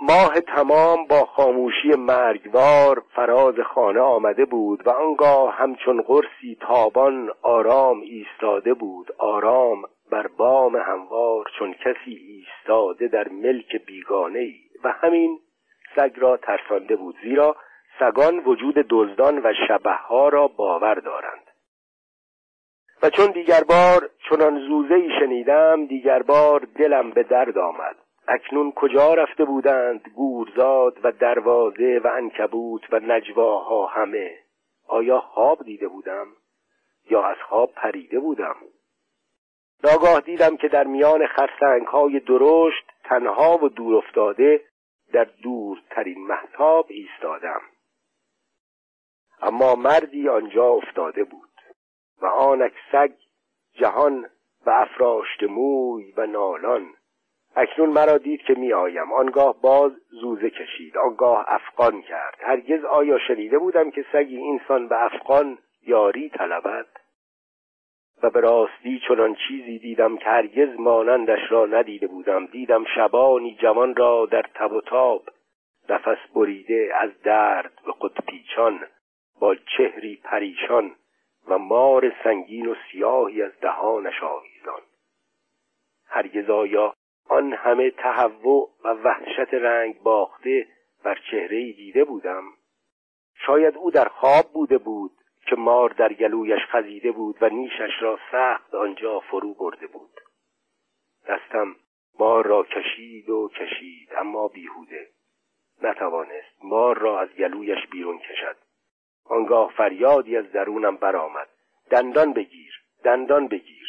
ماه 0.01 0.41
تمام 0.41 1.05
با 1.05 1.25
خاموشی 1.25 1.95
مرگوار 1.97 3.03
فراز 3.15 3.55
خانه 3.59 3.99
آمده 3.99 4.45
بود 4.45 4.87
و 4.87 4.89
آنگاه 4.89 5.53
همچون 5.53 6.01
قرصی 6.01 6.57
تابان 6.61 7.31
آرام 7.41 8.01
ایستاده 8.01 8.73
بود. 8.73 9.11
آرام 9.17 9.83
بر 10.13 10.27
بام 10.27 10.75
هموار 10.75 11.45
چون 11.59 11.73
کسی 11.73 12.15
ایستاده 12.15 13.07
در 13.07 13.27
ملک 13.27 13.75
بیگانه 13.85 14.39
ای 14.39 14.55
و 14.83 14.91
همین 14.91 15.39
سگ 15.95 16.11
را 16.15 16.37
ترسانده 16.37 16.95
بود. 16.95 17.15
زیرا 17.23 17.55
سگان 17.99 18.39
وجود 18.39 18.75
دزدان 18.89 19.37
و 19.37 19.53
شبه 19.67 20.29
را 20.31 20.47
باور 20.47 20.95
دارند. 20.95 21.47
و 23.03 23.09
چون 23.09 23.31
دیگر 23.31 23.63
بار 23.69 24.09
چنان 24.29 24.59
زوزه 24.67 24.93
ای 24.93 25.09
شنیدم 25.19 25.85
دیگر 25.85 26.21
بار 26.21 26.67
دلم 26.75 27.11
به 27.11 27.23
درد 27.23 27.57
آمد. 27.57 27.95
اکنون 28.27 28.71
کجا 28.71 29.13
رفته 29.13 29.45
بودند 29.45 30.01
گورزاد 30.15 30.97
و 31.03 31.11
دروازه 31.11 32.01
و 32.03 32.07
انکبوت 32.07 32.81
و 32.91 32.99
نجواها 32.99 33.85
همه؟ 33.85 34.31
آیا 34.87 35.19
خواب 35.19 35.63
دیده 35.63 35.87
بودم 35.87 36.27
یا 37.09 37.23
از 37.23 37.37
خواب 37.49 37.71
پریده 37.75 38.19
بودم؟ 38.19 38.55
ناگاه 39.83 40.21
دیدم 40.21 40.57
که 40.57 40.67
در 40.67 40.83
میان 40.83 41.27
خرسنگ 41.27 41.87
های 41.87 42.19
درشت 42.19 42.91
تنها 43.03 43.57
و 43.57 43.69
دور 43.69 43.95
افتاده 43.95 44.61
در 45.13 45.27
دورترین 45.43 46.27
محتاب 46.27 46.85
ایستادم. 46.89 47.61
اما 49.41 49.75
مردی 49.75 50.29
آنجا 50.29 50.67
افتاده 50.67 51.23
بود 51.23 51.49
و 52.21 52.25
آنک 52.25 52.73
سگ 52.91 53.11
جهان 53.73 54.29
و 54.65 54.69
افراشت 54.69 55.43
موی 55.43 56.11
و 56.17 56.25
نالان 56.25 56.93
اکنون 57.55 57.89
مرا 57.89 58.17
دید 58.17 58.41
که 58.41 58.53
می 58.53 58.73
آیم 58.73 59.13
آنگاه 59.13 59.61
باز 59.61 59.91
زوزه 60.21 60.49
کشید 60.49 60.97
آنگاه 60.97 61.45
افغان 61.47 62.01
کرد. 62.01 62.37
هرگز 62.39 62.85
آیا 62.85 63.19
شنیده 63.27 63.59
بودم 63.59 63.91
که 63.91 64.05
سگی 64.11 64.37
اینسان 64.37 64.87
به 64.87 65.03
افغان 65.03 65.57
یاری 65.87 66.29
طلبد؟ 66.29 66.85
و 68.23 68.29
به 68.29 68.39
راستی 68.39 69.01
چنان 69.07 69.35
چیزی 69.47 69.79
دیدم 69.79 70.17
که 70.17 70.25
هرگز 70.25 70.79
مانندش 70.79 71.51
را 71.51 71.65
ندیده 71.65 72.07
بودم. 72.07 72.45
دیدم 72.45 72.85
شبانی 72.95 73.55
جوان 73.55 73.95
را 73.95 74.25
در 74.25 74.45
تب 74.55 74.71
و 74.71 74.81
تاب 74.81 75.23
نفس 75.89 76.17
بریده 76.35 76.91
از 76.95 77.21
درد 77.23 77.73
به 77.85 77.91
خود 77.91 78.19
پیچان 78.27 78.79
با 79.39 79.55
چهری 79.55 80.19
پریشان 80.23 80.95
و 81.47 81.57
مار 81.57 82.13
سنگین 82.23 82.67
و 82.67 82.75
سیاهی 82.91 83.41
از 83.41 83.51
دهانش 83.61 84.23
آویزان. 84.23 84.81
هرگز 86.07 86.49
آیا 86.49 86.93
آن 87.29 87.53
همه 87.53 87.91
تهوع 87.91 88.69
و 88.83 88.87
وحشت 88.87 89.53
رنگ 89.53 90.01
باخته 90.03 90.67
بر 91.03 91.19
چهره 91.31 91.71
دیده 91.71 92.03
بودم؟ 92.03 92.43
شاید 93.35 93.77
او 93.77 93.91
در 93.91 94.07
خواب 94.07 94.45
بوده 94.53 94.77
بود. 94.77 95.11
که 95.45 95.55
مار 95.55 95.89
در 95.89 96.13
گلویش 96.13 96.61
خزیده 96.71 97.11
بود 97.11 97.37
و 97.41 97.49
نیشش 97.49 97.91
را 98.01 98.19
سخت 98.31 98.75
آنجا 98.75 99.19
فرو 99.19 99.53
برده 99.53 99.87
بود. 99.87 100.19
دستم 101.27 101.75
مار 102.19 102.45
را 102.45 102.63
کشید 102.63 103.29
و 103.29 103.49
کشید 103.49 104.09
اما 104.17 104.47
بیهوده. 104.47 105.07
نتوانست 105.81 106.63
مار 106.63 106.97
را 106.97 107.19
از 107.19 107.29
گلویش 107.29 107.87
بیرون 107.91 108.17
کشد. 108.17 108.55
آنگاه 109.25 109.73
فریادی 109.77 110.37
از 110.37 110.51
درونم 110.51 110.95
برآمد. 110.95 111.47
دندان 111.91 112.33
بگیر 112.33 112.73
دندان 113.03 113.47
بگیر. 113.47 113.87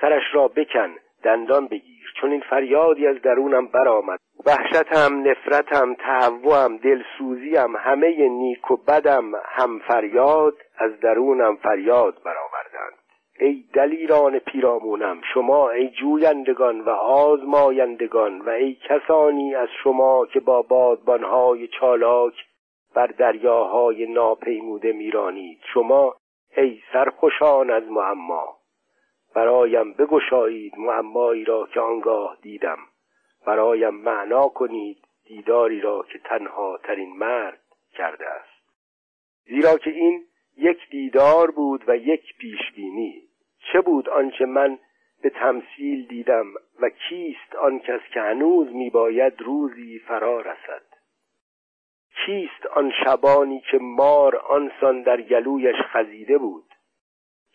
سرش 0.00 0.22
را 0.32 0.48
بکن 0.48 0.96
دندان 1.22 1.66
بگیر. 1.66 2.12
چون 2.20 2.30
این 2.30 2.40
فریادی 2.40 3.06
از 3.06 3.22
درونم 3.22 3.66
برآمد. 3.66 4.20
وحشتم 4.46 5.28
نفرتم 5.28 5.94
تهوعم 5.94 6.76
دلسوزیم 6.76 7.76
همه 7.76 8.28
نیک 8.28 8.70
و 8.70 8.76
بدم 8.76 9.32
هم 9.44 9.78
فریاد 9.78 10.54
از 10.76 11.00
درونم 11.00 11.56
فریاد 11.56 12.22
برآوردند. 12.22 12.98
ای 13.40 13.64
دلیران 13.72 14.38
پیرامونم 14.38 15.20
شما 15.34 15.70
ای 15.70 15.88
جویندگان 15.88 16.80
و 16.80 16.90
آزمایندگان 16.90 18.40
و 18.40 18.48
ای 18.48 18.74
کسانی 18.74 19.54
از 19.54 19.68
شما 19.82 20.26
که 20.26 20.40
با 20.40 20.62
بادبانهای 20.62 21.68
چالاک 21.68 22.34
بر 22.94 23.06
دریاهای 23.06 24.06
ناپیموده 24.06 24.92
میرانید. 24.92 25.58
شما 25.74 26.16
ای 26.56 26.80
سرخوشان 26.92 27.70
از 27.70 27.82
معما 27.90 28.56
برایم 29.34 29.92
بگشایید 29.92 30.78
معمایی 30.78 31.44
را 31.44 31.66
که 31.66 31.80
آنگاه 31.80 32.38
دیدم. 32.42 32.78
برایم 33.46 33.94
معنا 33.94 34.48
کنید 34.48 34.98
دیداری 35.24 35.80
را 35.80 36.04
که 36.12 36.18
تنها 36.18 36.78
ترین 36.82 37.16
مرد 37.16 37.60
کرده 37.94 38.26
است. 38.28 38.56
زیرا 39.44 39.78
که 39.78 39.90
این 39.90 40.24
یک 40.56 40.90
دیدار 40.90 41.50
بود 41.50 41.84
و 41.88 41.96
یک 41.96 42.38
پیشبینی. 42.38 43.22
چه 43.72 43.80
بود 43.80 44.08
آنچه 44.08 44.46
من 44.46 44.78
به 45.22 45.30
تمثیل 45.30 46.06
دیدم 46.06 46.46
و 46.80 46.88
کیست 46.88 47.54
آن 47.54 47.78
کس 47.78 48.00
که 48.14 48.20
هنوز 48.20 48.68
میباید 48.72 49.40
روزی 49.40 49.98
فرا 49.98 50.40
رسد؟ 50.40 50.82
کیست 52.26 52.66
آن 52.66 52.92
شبانی 53.04 53.62
که 53.70 53.78
مار 53.78 54.36
آنسان 54.36 55.02
در 55.02 55.20
گلویش 55.20 55.76
خزیده 55.92 56.38
بود؟ 56.38 56.64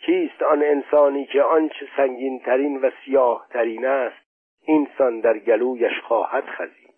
کیست 0.06 0.44
آن 0.44 0.64
انسانی 0.64 1.26
که 1.26 1.42
آنچه 1.42 1.88
سنگین 1.98 2.40
ترین 2.40 2.78
و 2.78 2.90
سیاه 3.06 3.48
ترین 3.50 3.86
است 3.86 4.26
اینسان 4.66 5.20
در 5.20 5.40
گلویش 5.40 6.00
خواهد 6.04 6.46
خزید؟ 6.46 6.96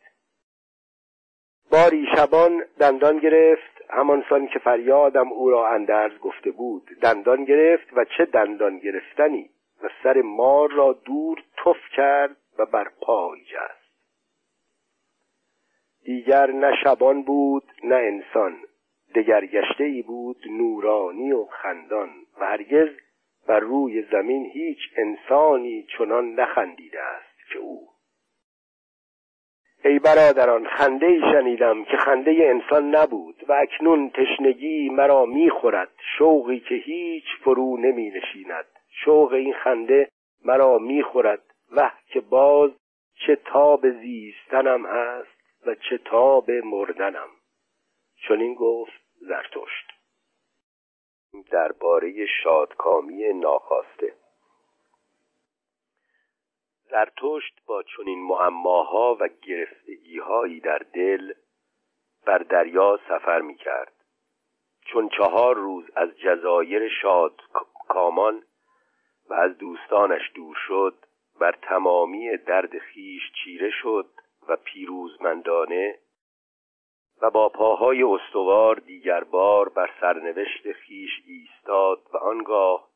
باری 1.71 2.07
شبان 2.15 2.65
دندان 2.79 3.19
گرفت 3.19 3.72
همانسان 3.89 4.47
که 4.47 4.59
فریادم 4.59 5.31
او 5.31 5.49
را 5.49 5.67
اندرز 5.67 6.19
گفته 6.19 6.51
بود 6.51 6.89
دندان 7.01 7.43
گرفت 7.43 7.87
و 7.97 8.05
چه 8.17 8.25
دندان 8.25 8.79
گرفتنی 8.79 9.49
و 9.83 9.89
سر 10.03 10.21
مار 10.21 10.71
را 10.71 10.93
دور 10.93 11.43
تف 11.65 11.89
کرد 11.95 12.37
و 12.57 12.65
بر 12.65 12.87
پای 13.01 13.39
جست 13.41 13.83
دیگر 16.03 16.51
نه 16.51 16.75
شبان 16.83 17.23
بود 17.23 17.63
نه 17.83 17.95
انسان. 17.95 18.57
دگرگشته 19.15 19.83
ای 19.83 20.01
بود 20.01 20.37
نورانی 20.49 21.31
و 21.31 21.45
خندان 21.45 22.09
و 22.39 22.45
هرگز 22.45 22.89
بر 23.47 23.59
روی 23.59 24.01
زمین 24.01 24.45
هیچ 24.45 24.79
انسانی 24.97 25.87
چنان 25.97 26.33
نخندیده 26.33 27.01
است 27.01 27.49
که 27.53 27.59
او. 27.59 27.92
ای 29.85 29.99
برادران 29.99 30.67
خنده 30.67 31.05
ای 31.05 31.19
شنیدم 31.19 31.83
که 31.83 31.97
خنده 31.97 32.31
انسان 32.31 32.95
نبود 32.95 33.45
و 33.47 33.53
اکنون 33.53 34.09
تشنگی 34.09 34.89
مرا 34.89 35.25
می‌خورد. 35.25 35.91
شوقی 36.17 36.59
که 36.59 36.75
هیچ 36.75 37.25
فرو 37.43 37.77
نمی 37.77 38.09
نشیند 38.09 38.65
شوق 39.05 39.33
این 39.33 39.53
خنده 39.53 40.09
مرا 40.45 40.77
می‌خورد. 40.77 41.41
و 41.75 41.91
که 42.07 42.19
باز 42.19 42.71
چه 43.27 43.35
تاب 43.35 43.89
زیستنم 43.89 44.85
هست 44.85 45.37
و 45.65 45.75
چه 45.75 45.97
تاب 45.97 46.51
مردنم. 46.51 47.29
چون 48.27 48.41
این 48.41 48.53
گفت 48.53 49.01
زرتشت. 49.21 49.91
درباره 51.51 52.25
شادکامی 52.43 53.33
ناخواسته. 53.33 54.13
زرتشت 56.93 57.65
با 57.65 57.83
چنین 57.83 58.23
معماها 58.23 59.17
و 59.19 59.29
گرفتگیهایی 59.41 60.59
در 60.59 60.81
دل 60.93 61.33
بر 62.25 62.37
دریا 62.37 62.99
سفر 63.09 63.41
می 63.41 63.55
کرد 63.55 63.93
چون 64.85 65.09
چهار 65.09 65.55
روز 65.55 65.85
از 65.95 66.09
جزایر 66.17 66.89
شاد 67.01 67.41
کامان 67.87 68.43
و 69.29 69.33
از 69.33 69.57
دوستانش 69.57 70.21
دور 70.35 70.55
شد 70.67 71.05
بر 71.39 71.51
تمامی 71.61 72.37
درد 72.37 72.77
خیش 72.77 73.21
چیره 73.43 73.71
شد 73.81 74.09
و 74.47 74.55
پیروزمندانه 74.55 75.99
و 77.21 77.29
با 77.29 77.49
پاهای 77.49 78.03
استوار 78.03 78.75
دیگر 78.75 79.23
بار 79.23 79.69
بر 79.69 79.89
سرنوشت 80.01 80.71
خیش 80.71 81.11
ایستاد 81.25 82.01
و 82.13 82.17
آنگاه 82.17 82.89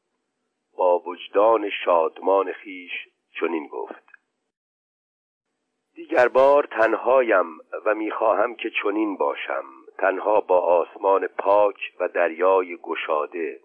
با 0.77 0.99
وجدان 0.99 1.69
شادمان 1.69 2.51
خیش 2.51 3.07
چنین 3.39 3.67
گفت. 3.67 4.07
دیگر 5.93 6.27
بار 6.27 6.63
تنهایم 6.63 7.59
و 7.85 7.95
می‌خواهم 7.95 8.55
که 8.55 8.69
چنین 8.83 9.17
باشم. 9.17 9.63
تنها 9.97 10.41
با 10.41 10.59
آسمان 10.59 11.27
پاک 11.27 11.93
و 11.99 12.07
دریای 12.07 12.77
گشاده. 12.77 13.59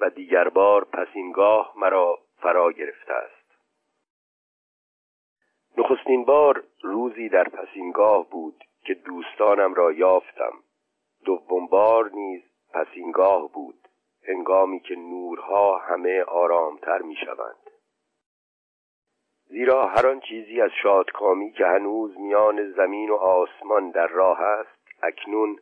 و 0.00 0.10
دیگر 0.10 0.48
بار 0.48 0.84
پس 0.84 1.08
اینگاه 1.14 1.72
مرا 1.76 2.18
فرا 2.36 2.72
گرفته 2.72 3.12
است. 3.12 3.58
نخستین 5.78 6.24
بار 6.24 6.64
روزی 6.82 7.28
در 7.28 7.48
پسینگاه 7.48 8.30
بود 8.30 8.64
که 8.84 8.94
دوستانم 8.94 9.74
را 9.74 9.92
یافتم. 9.92 10.52
دوم 11.24 11.66
بار 11.66 12.10
نیز 12.10 12.42
پسینگاه 12.74 13.52
بود. 13.52 13.88
هنگامی 14.28 14.80
که 14.80 14.94
نورها 14.94 15.78
همه 15.78 16.22
آرامتر 16.22 17.02
می 17.02 17.16
شوند 17.16 17.75
زیرا 19.48 19.86
هر 19.86 20.06
آن 20.06 20.20
چیزی 20.20 20.60
از 20.60 20.70
شادکامی 20.82 21.52
که 21.52 21.66
هنوز 21.66 22.18
میان 22.18 22.72
زمین 22.72 23.10
و 23.10 23.14
آسمان 23.14 23.90
در 23.90 24.06
راه 24.06 24.40
است 24.40 24.78
اکنون 25.02 25.58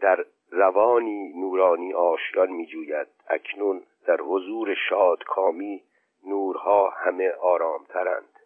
در 0.00 0.24
روانی 0.50 1.32
نورانی 1.40 1.94
آشیان 1.94 2.50
میجوید. 2.50 3.06
اکنون 3.28 3.82
در 4.06 4.16
حضور 4.20 4.74
شادکامی 4.88 5.82
نورها 6.26 6.90
همه 6.90 7.30
آرامترند. 7.30 8.40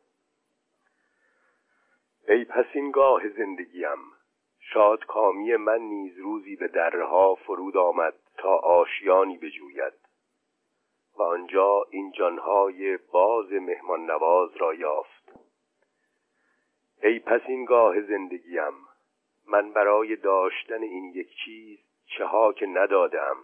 ای 2.28 2.44
پسین 2.44 2.90
گاه 2.90 3.28
زندگیم 3.28 3.98
شادکامی 4.60 5.56
من 5.56 5.80
نیز 5.80 6.18
روزی 6.18 6.56
به 6.56 6.68
درها 6.68 7.34
فرود 7.34 7.76
آمد 7.76 8.14
تا 8.38 8.56
آشیانی 8.56 9.38
بجوید. 9.38 10.09
و 11.20 11.22
آنجا 11.22 11.86
این 11.90 12.12
جانهای 12.12 12.96
باز 12.96 13.52
مهمان 13.52 14.06
نواز 14.06 14.56
را 14.56 14.74
یافت. 14.74 15.32
ای 17.02 17.18
پسین 17.18 17.64
گاه 17.64 18.00
زندگیم 18.00 18.72
من 19.46 19.72
برای 19.72 20.16
داشتن 20.16 20.82
این 20.82 21.04
یک 21.14 21.28
چیز 21.44 21.78
چه 22.06 22.24
ها 22.24 22.52
که 22.52 22.66
ندادم. 22.66 23.36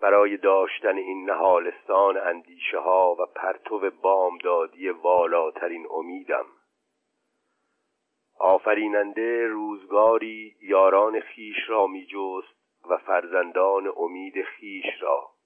برای 0.00 0.36
داشتن 0.36 0.96
این 0.96 1.30
نهالستان 1.30 2.16
اندیشه 2.16 2.78
ها 2.78 3.16
و 3.18 3.26
پرتو 3.26 3.90
بامدادی 3.90 4.88
والاترین 4.88 5.86
امیدم. 5.90 6.46
آفریننده 8.38 9.46
روزگاری 9.46 10.56
یاران 10.60 11.20
خیش 11.20 11.68
را 11.68 11.86
می 11.86 12.06
جست 12.06 12.58
و 12.90 12.96
فرزندان 12.96 13.92
امید 13.96 14.42
خیش 14.42 15.02
را. 15.02 15.37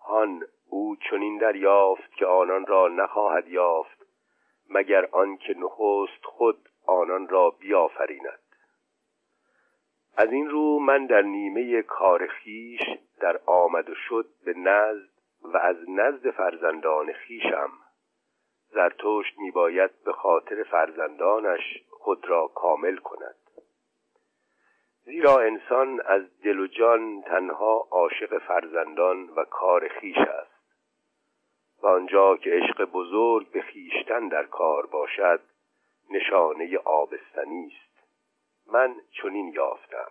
هان 0.00 0.42
او 0.70 0.96
چنین 0.96 1.38
دریافت 1.38 2.12
که 2.12 2.26
آنان 2.26 2.66
را 2.66 2.88
نخواهد 2.88 3.48
یافت 3.48 4.06
مگر 4.70 5.08
آنکه 5.12 5.54
نخست 5.58 6.24
خود 6.24 6.68
آنان 6.86 7.28
را 7.28 7.50
بیافریند. 7.50 8.40
از 10.16 10.32
این 10.32 10.50
رو 10.50 10.78
من 10.78 11.06
در 11.06 11.22
نیمه 11.22 11.82
کار 11.82 12.26
خیش 12.26 12.80
در 13.20 13.40
آمد 13.46 13.90
و 13.90 13.94
شد 13.94 14.26
به 14.44 14.54
نزد 14.54 15.10
و 15.42 15.56
از 15.56 15.76
نزد 15.88 16.30
فرزندان 16.30 17.12
خیشم. 17.12 17.70
زرتشت 18.68 19.38
میباید 19.38 19.90
به 20.04 20.12
خاطر 20.12 20.62
فرزندانش 20.62 21.82
خود 21.90 22.28
را 22.28 22.46
کامل 22.46 22.96
کند. 22.96 23.36
زیرا 25.10 25.38
انسان 25.38 26.00
از 26.00 26.22
دل 26.42 26.58
و 26.58 26.66
جان 26.66 27.22
تنها 27.22 27.86
عاشق 27.90 28.38
فرزندان 28.38 29.28
و 29.28 29.44
کار 29.44 29.88
خیش 29.88 30.16
است. 30.16 30.60
و 31.82 31.86
آنجا 31.86 32.36
که 32.36 32.50
عشق 32.50 32.84
بزرگ 32.84 33.50
به 33.50 33.62
خیشتن 33.62 34.28
در 34.28 34.44
کار 34.44 34.86
باشد 34.86 35.40
نشانه 36.10 36.78
آبستنی 36.78 37.66
است. 37.66 38.04
من 38.72 38.94
چنین 39.10 39.48
یافتم. 39.48 40.10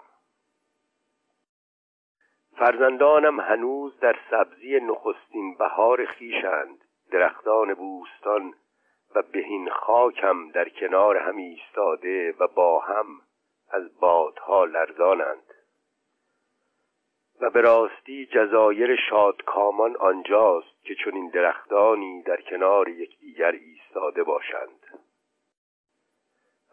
فرزندانم 2.58 3.40
هنوز 3.40 4.00
در 4.00 4.16
سبزی 4.32 4.80
نخستین 4.80 5.56
بهار 5.56 6.06
خیشند 6.06 6.86
درختان 7.12 7.74
بوستان 7.74 8.54
و 9.16 9.22
بهین 9.22 9.70
خاکم 9.70 10.52
در 10.52 10.70
کنار 10.70 11.18
هم 11.18 11.38
ایستاده 11.38 12.36
و 12.40 12.48
با 12.48 12.80
هم 12.80 13.22
از 13.72 14.00
بادها 14.00 14.66
لرزانند. 14.66 15.54
و 17.42 17.50
به 17.50 17.62
راستی 17.62 18.26
جزایر 18.26 18.96
شادکامان 19.10 19.96
آنجاست 19.96 20.84
که 20.84 20.96
چون 20.96 21.16
این 21.16 21.30
درختانی 21.30 22.22
در 22.22 22.42
کنار 22.42 22.90
یکدیگر 22.90 23.52
ایستاده 23.52 24.24
باشند. 24.24 24.80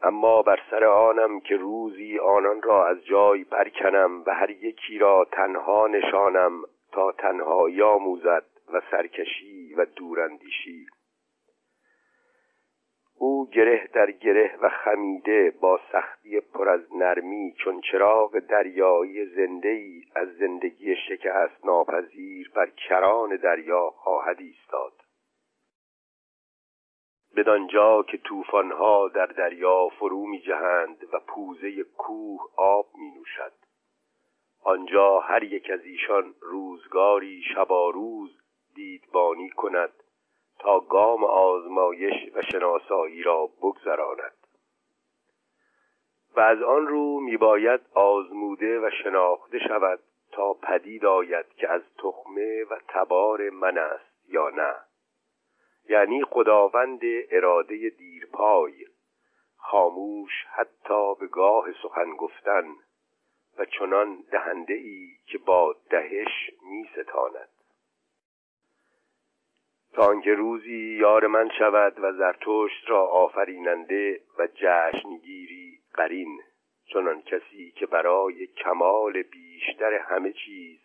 اما 0.03 0.43
بر 0.43 0.61
سر 0.71 0.85
آنم 0.85 1.41
که 1.41 1.57
روزی 1.57 2.19
آنان 2.19 2.63
را 2.63 2.87
از 2.87 3.05
جای 3.05 3.45
برکنم 3.45 4.23
و 4.27 4.35
هر 4.35 4.51
یکی 4.51 4.99
را 4.99 5.27
تنها 5.33 5.87
نشانم 5.87 6.63
تا 6.93 7.13
تنهایی 7.13 7.83
آموزد 7.83 8.45
و 8.73 8.81
سرکشی 8.91 9.75
و 9.75 9.85
دوراندیشی. 9.85 10.87
او 13.19 13.51
گره 13.51 13.89
در 13.93 14.11
گره 14.11 14.57
و 14.63 14.69
خمیده 14.69 15.55
با 15.61 15.81
سختی 15.93 16.41
پر 16.41 16.69
از 16.69 16.81
نرمی 16.95 17.55
چون 17.59 17.81
چراغ 17.81 18.39
دریایی 18.39 19.27
زنده 19.27 19.69
ای 19.69 20.03
از 20.17 20.29
زندگی 20.29 20.97
شکست 20.97 21.65
ناپذیر 21.65 22.51
بر 22.55 22.67
کران 22.67 23.37
دریا 23.37 23.91
خواهد 23.91 24.41
ایستاد. 24.41 24.93
بدانجا 27.37 28.03
که 28.03 28.17
طوفانها 28.17 29.09
در 29.09 29.27
دریا 29.27 29.89
فرو 29.89 30.27
می 30.27 30.41
جهند 30.41 31.09
و 31.13 31.21
پوزه 31.27 31.83
کوه 31.83 32.41
آب 32.57 32.87
می 32.99 33.11
نوشد 33.11 33.53
آنجا 34.65 35.19
هر 35.19 35.43
یک 35.43 35.71
از 35.71 35.85
ایشان 35.85 36.35
روزگاری 36.41 37.43
شباروز 37.55 38.41
دیدبانی 38.75 39.51
کند 39.51 39.93
تا 40.59 40.81
گام 40.81 41.25
آزمایش 41.25 42.15
و 42.35 42.43
شناسایی 42.57 43.23
را 43.23 43.47
بگذراند. 43.47 44.47
و 46.37 46.41
از 46.41 46.63
آن 46.63 46.87
رو 46.87 47.21
میباید 47.21 47.81
آزموده 47.95 48.81
و 48.81 48.91
شناخته 49.03 49.59
شود 49.59 50.01
تا 50.33 50.53
پدید 50.53 51.05
آید 51.05 51.49
که 51.49 51.69
از 51.69 51.83
تخمه 51.99 52.65
و 52.65 52.79
تبار 52.89 53.51
من 53.51 53.79
است 53.79 54.29
یا 54.29 54.49
نه. 54.49 54.75
یعنی 55.89 56.25
خداوند 56.25 57.01
اراده 57.31 57.91
دیرپای 57.91 58.87
خاموش 59.57 60.33
حتی 60.51 61.15
به 61.15 61.27
گاه 61.27 61.73
سخن 61.83 62.11
گفتن 62.11 62.65
و 63.59 63.65
چنان 63.65 64.25
دهنده 64.31 64.75
ای 64.75 65.09
که 65.27 65.39
با 65.39 65.77
دهش 65.91 66.51
می 66.63 66.89
ستاند 66.93 67.56
تا 69.97 70.03
آنکه 70.03 70.35
روزی 70.35 70.99
یار 71.01 71.27
من 71.27 71.49
شود 71.59 71.95
و 72.01 72.13
زرتشت 72.13 72.91
را 72.91 73.07
آفریننده 73.07 74.21
و 74.39 74.49
جشنگیری 74.55 75.79
قرین 75.95 76.41
چنان 76.93 77.23
کسی 77.23 77.73
که 77.77 77.87
برای 77.87 78.47
کمال 78.47 79.23
بیشتر 79.23 79.95
همه 79.95 80.33
چیز 80.33 80.79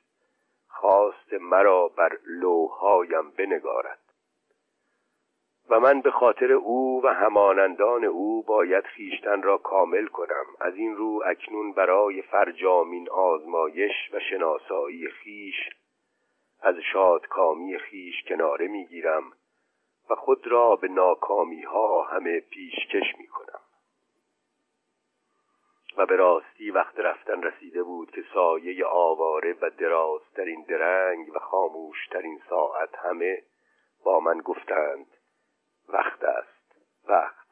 خواست 0.68 1.34
مرا 1.34 1.88
بر 1.88 2.18
لوهایم 2.26 3.32
بنگارد. 3.38 4.00
و 5.70 5.80
من 5.80 6.02
به 6.02 6.12
خاطر 6.12 6.52
او 6.52 7.02
و 7.04 7.08
همانندان 7.08 8.04
او 8.04 8.44
باید 8.44 8.84
خیشتن 8.84 9.42
را 9.42 9.58
کامل 9.58 10.08
کنم. 10.08 10.46
از 10.60 10.76
این 10.76 10.96
رو 10.96 11.24
اکنون 11.26 11.74
برای 11.74 12.22
فرجامین 12.22 13.10
آزمایش 13.10 14.14
و 14.14 14.20
شناسایی 14.20 15.08
خیش 15.08 15.70
از 16.62 16.76
شادکامی 16.94 17.78
خیش 17.78 18.24
کناره 18.28 18.68
می‌گیرم 18.68 19.34
و 20.10 20.16
خود 20.16 20.48
را 20.48 20.76
به 20.76 20.88
ناکامی 20.88 21.62
ها 21.62 22.04
همه 22.04 22.40
پیشکش 22.40 23.16
می 23.18 23.28
کنم 23.28 23.60
و 25.98 26.06
به 26.06 26.16
راستی 26.16 26.72
وقت 26.72 27.00
رفتن 27.00 27.44
رسیده 27.44 27.84
بود 27.84 28.12
که 28.12 28.24
سایه 28.34 28.86
آواره 28.86 29.56
و 29.62 29.70
درازترین 29.70 30.62
درنگ 30.62 31.36
و 31.36 31.40
خاموشترین 31.40 32.42
ساعت 32.50 32.96
همه 32.96 33.44
با 34.04 34.20
من 34.20 34.38
گفتند 34.38 35.08
وقت 35.90 36.24
است 36.24 36.76
وقت. 37.08 37.48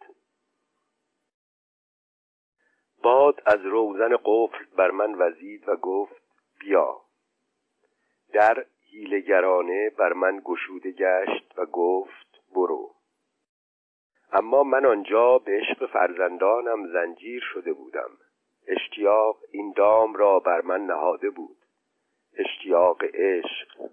باد 3.03 3.41
از 3.45 3.65
روزن 3.65 4.17
قفل 4.25 4.65
بر 4.75 4.91
من 4.91 5.15
وزید 5.15 5.69
و 5.69 5.75
گفت 5.75 6.21
بیا. 6.59 7.01
در 8.33 8.65
هیلگرانه 8.91 9.89
بر 9.89 10.13
من 10.13 10.41
گشوده 10.45 10.91
گشت 10.91 11.53
و 11.57 11.65
گفت 11.65 12.41
برو. 12.55 12.91
اما 14.31 14.63
من 14.63 14.85
آنجا 14.85 15.37
به 15.37 15.51
عشق 15.51 15.85
فرزندانم 15.85 16.87
زنجیر 16.87 17.43
شده 17.53 17.73
بودم. 17.73 18.09
اشتیاق 18.67 19.37
این 19.51 19.73
دام 19.75 20.13
را 20.13 20.39
بر 20.39 20.61
من 20.61 20.85
نهاده 20.85 21.29
بود. 21.29 21.57
اشتیاق 22.37 23.03
عشق. 23.03 23.89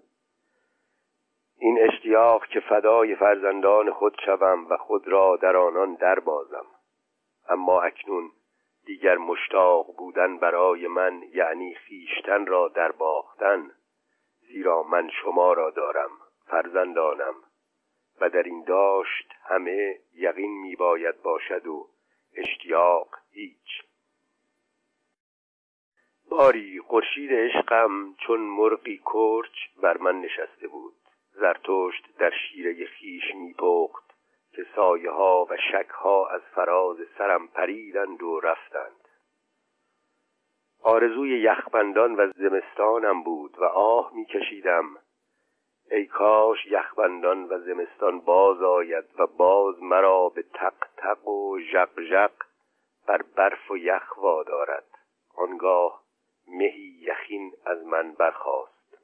این 1.59 1.79
اشتیاق 1.81 2.45
که 2.45 2.59
فدای 2.59 3.15
فرزندان 3.15 3.91
خود 3.91 4.15
شوم 4.25 4.67
و 4.69 4.77
خود 4.77 5.07
را 5.07 5.37
در 5.41 5.57
آنان 5.57 5.93
دربازم 5.93 6.65
اما 7.49 7.81
اکنون 7.81 8.31
دیگر 8.85 9.17
مشتاق 9.17 9.95
بودن 9.97 10.37
برای 10.37 10.87
من 10.87 11.23
یعنی 11.33 11.75
خیشتن 11.75 12.45
را 12.45 12.67
در 12.67 12.91
باختن 12.91 13.71
زیرا 14.47 14.83
من 14.83 15.09
شما 15.09 15.53
را 15.53 15.69
دارم 15.69 16.11
فرزندانم. 16.45 17.35
و 18.21 18.29
در 18.29 18.43
این 18.43 18.63
داشت 18.63 19.33
همه 19.43 19.99
یقین 20.15 20.61
می 20.61 20.75
باید 20.75 21.21
باشد 21.21 21.67
و 21.67 21.87
اشتیاق 22.35 23.15
هیچ. 23.31 23.83
باری 26.29 26.79
خورشید 26.79 27.33
عشقم 27.33 28.13
چون 28.13 28.39
مرغی 28.39 28.97
کرچ 28.97 29.81
بر 29.81 29.97
من 29.97 30.21
نشسته 30.21 30.67
بود. 30.67 30.93
زرتشت 31.31 32.17
در 32.19 32.31
شیره 32.31 32.85
خیش 32.85 33.35
میپخت 33.35 34.03
که 34.51 34.65
سایه 34.75 35.11
ها 35.11 35.47
و 35.49 35.57
شک 35.71 35.89
ها 35.89 36.27
از 36.27 36.41
فراز 36.41 36.97
سرم 37.17 37.47
پریدند 37.47 38.23
و 38.23 38.39
رفتند. 38.39 39.06
آرزوی 40.87 41.39
یخبندان 41.39 42.15
و 42.15 42.31
زمستانم 42.31 43.23
بود 43.23 43.59
و 43.59 43.63
آه 43.63 44.11
میکشیدم. 44.15 44.85
ای 45.91 46.05
کاش 46.05 46.65
یخبندان 46.65 47.43
و 47.43 47.59
زمستان 47.59 48.19
باز 48.19 48.61
آید 48.61 49.05
و 49.19 49.27
باز 49.27 49.83
مرا 49.83 50.29
به 50.29 50.43
تق 50.53 50.73
تق 50.97 51.27
و 51.27 51.59
ژق 51.59 52.01
ژق 52.01 52.31
بر 53.07 53.21
برف 53.35 53.71
و 53.71 53.77
یخ 53.77 54.17
وادارد. 54.17 54.85
آنگاه 55.35 56.03
مهی 56.47 56.97
یخین 57.01 57.51
از 57.65 57.85
من 57.85 58.11
برخاست. 58.11 58.97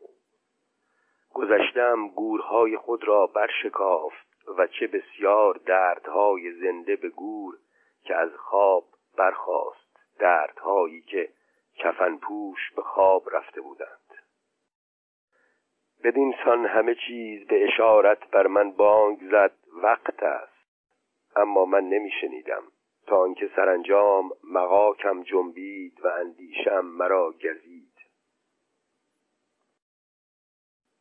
گذشتم 1.34 2.08
گورهای 2.08 2.78
خود 2.78 3.08
را 3.08 3.28
برشکافت 3.28 4.28
و 4.58 4.68
چه 4.68 4.88
بسیار 4.88 5.60
دردهای 5.66 6.52
زنده 6.52 6.96
به 6.96 7.10
گور 7.10 7.58
که 8.04 8.16
از 8.16 8.32
خواب 8.38 8.86
برخاست. 9.18 9.98
دردهایی 10.20 11.02
که 11.02 11.30
کفن 11.76 12.18
پوش 12.18 12.72
به 12.76 12.82
خواب 12.82 13.36
رفته 13.36 13.62
بودند. 13.62 14.00
بدین 16.04 16.36
سان 16.46 16.66
همه 16.66 16.96
چیز 17.08 17.48
به 17.48 17.64
اشارت 17.64 18.30
بر 18.32 18.48
من 18.48 18.72
بانگ 18.72 19.20
زد 19.32 19.54
وقت 19.84 20.24
است. 20.24 20.54
اما 21.36 21.66
من 21.66 21.84
نمیشنیدم. 21.84 22.64
تا 23.08 23.22
آنکه 23.22 23.50
سرانجام 23.56 24.32
مقاکم 24.44 25.24
جنبید 25.24 26.06
و 26.06 26.08
اندیشم 26.08 26.86
مرا 26.86 27.32
گزید. 27.32 27.94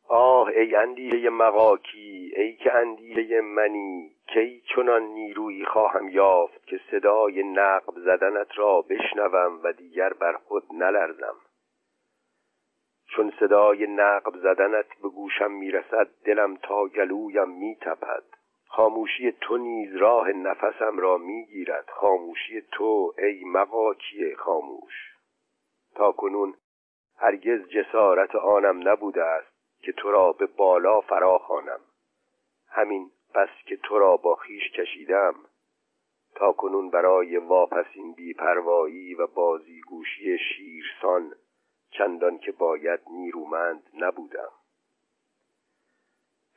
آه 0.07 0.47
ای 0.47 0.75
اندیشه 0.75 1.29
مقاکی 1.29 2.33
ای 2.35 2.55
که 2.55 2.73
اندیشه 2.73 3.41
منی. 3.41 4.12
کی 4.27 4.61
چنان 4.75 5.03
نیرویی 5.03 5.65
خواهم 5.65 6.09
یافت 6.09 6.65
که 6.67 6.79
صدای 6.91 7.43
نقب 7.43 7.93
زدنت 7.95 8.57
را 8.57 8.81
بشنوم 8.81 9.59
و 9.63 9.73
دیگر 9.73 10.13
بر 10.13 10.33
خود 10.33 10.63
نلرزم. 10.73 11.35
چون 13.07 13.33
صدای 13.39 13.87
نقب 13.87 14.35
زدنت 14.37 14.85
به 15.01 15.09
گوشم 15.09 15.51
می‌رسد 15.51 16.07
دلم 16.25 16.55
تا 16.55 16.87
گلویم 16.87 17.49
میتپد. 17.49 18.23
خاموشی 18.67 19.31
تو 19.31 19.57
نیز 19.57 19.95
راه 19.95 20.31
نفسم 20.31 20.97
را 20.97 21.17
می‌گیرد. 21.17 21.89
خاموشی 21.89 22.61
تو 22.71 23.13
ای 23.17 23.43
مقاکی 23.43 24.35
خاموش. 24.35 25.13
تا 25.95 26.11
کنون 26.11 26.53
هرگز 27.17 27.67
جسارت 27.67 28.35
آنم 28.35 28.89
نبوده 28.89 29.23
است 29.23 29.53
که 29.81 29.91
تو 29.91 30.11
را 30.11 30.31
به 30.31 30.45
بالا 30.45 31.01
فرا 31.01 31.37
خوانم 31.37 31.79
همین 32.67 33.11
بس 33.35 33.49
که 33.65 33.77
تو 33.77 33.99
را 33.99 34.17
با 34.17 34.35
خیش 34.35 34.71
کشیدم 34.71 35.35
تا 36.35 36.51
کنون 36.51 36.89
برای 36.89 37.37
واپسین 37.37 38.13
بیپروایی 38.13 39.15
و 39.15 39.27
بازیگوشی 39.27 40.37
شیرسان 40.37 41.35
چندان 41.91 42.37
که 42.37 42.51
باید 42.51 42.99
نیرومند 43.09 43.83
نبودم. 43.93 44.51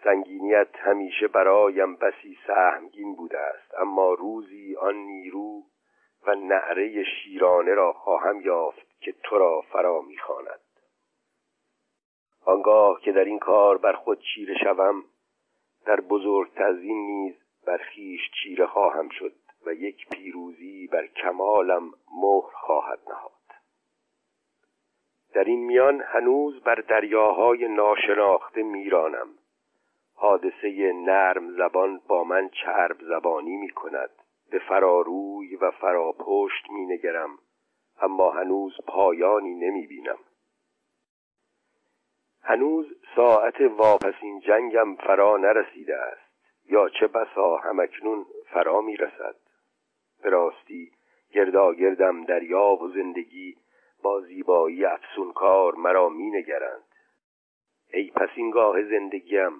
سنگینیت 0.05 0.69
همیشه 0.79 1.29
برایم 1.29 1.97
بسی 1.97 2.39
سهمگین 2.47 3.15
بوده 3.15 3.39
است 3.39 3.75
اما 3.79 4.15
روزی 4.15 4.77
آن 4.77 4.95
نیرو 4.95 5.63
و 6.27 6.35
نعره 6.35 7.05
شیرانه 7.05 7.75
را 7.75 7.93
خواهم 7.93 8.41
یافت 8.41 9.01
که 9.01 9.15
تو 9.23 9.39
را 9.39 9.61
فرا 9.61 10.01
می‌خواند. 10.03 10.61
آنگاه 12.45 13.01
که 13.01 13.13
در 13.13 13.25
این 13.25 13.39
کار 13.39 13.79
بر 13.79 13.93
خود 13.93 14.21
چیره 14.21 14.55
شوم 14.65 15.05
در 15.87 16.01
بزرگ 16.01 16.55
تزین 16.55 17.07
نیز 17.07 17.35
بر 17.67 17.77
خیش 17.77 18.21
چیره 18.43 18.67
خواهم 18.67 19.09
شد 19.09 19.33
و 19.67 19.73
یک 19.73 20.09
پیروزی 20.09 20.87
بر 20.87 21.07
کمالم 21.07 21.83
مهر 22.23 22.53
خواهد 22.53 22.99
نهاد. 23.09 23.33
در 25.35 25.45
این 25.45 25.67
میان 25.67 26.01
هنوز 26.01 26.63
بر 26.63 26.75
دریاهای 26.75 27.69
ناشناخته 27.69 28.63
میرانم. 28.63 29.29
حادثه 30.15 30.93
نرم 30.93 31.51
زبان 31.51 32.01
با 32.09 32.25
من 32.25 32.49
چرب 32.49 32.97
زبانی 33.01 33.57
می 33.57 33.71
کند 33.71 34.11
به 34.51 34.59
فراروی 34.59 35.57
و 35.57 35.71
فراپشت 35.71 36.71
می 36.71 36.87
نگرم 36.87 37.39
اما 38.01 38.31
هنوز 38.31 38.77
پایانی 38.87 39.55
نمی 39.55 39.87
بینم 39.87 40.19
هنوز 42.49 42.87
ساعت 43.17 43.61
واپسین 43.61 44.41
جنگم 44.41 44.95
فرا 44.95 45.37
نرسیده 45.37 45.97
است. 45.97 46.27
یا 46.71 46.89
چه 46.89 47.07
بسا 47.07 47.57
همکنون 47.57 48.27
فرا 48.53 48.81
می 48.81 48.97
رسد 48.97 49.35
به 50.23 50.31
راستی 50.31 50.93
گرداگردم 51.33 52.25
دریا 52.25 52.69
و 52.83 52.89
زندگی 52.89 53.57
با 54.03 54.21
زیبایی 54.21 54.85
افسونکار 54.85 55.75
مرا 55.75 56.09
می 56.09 56.31
نگرند 56.31 56.83
ای 57.93 58.11
پسینگاه 58.11 58.83
زندگیم 58.83 59.53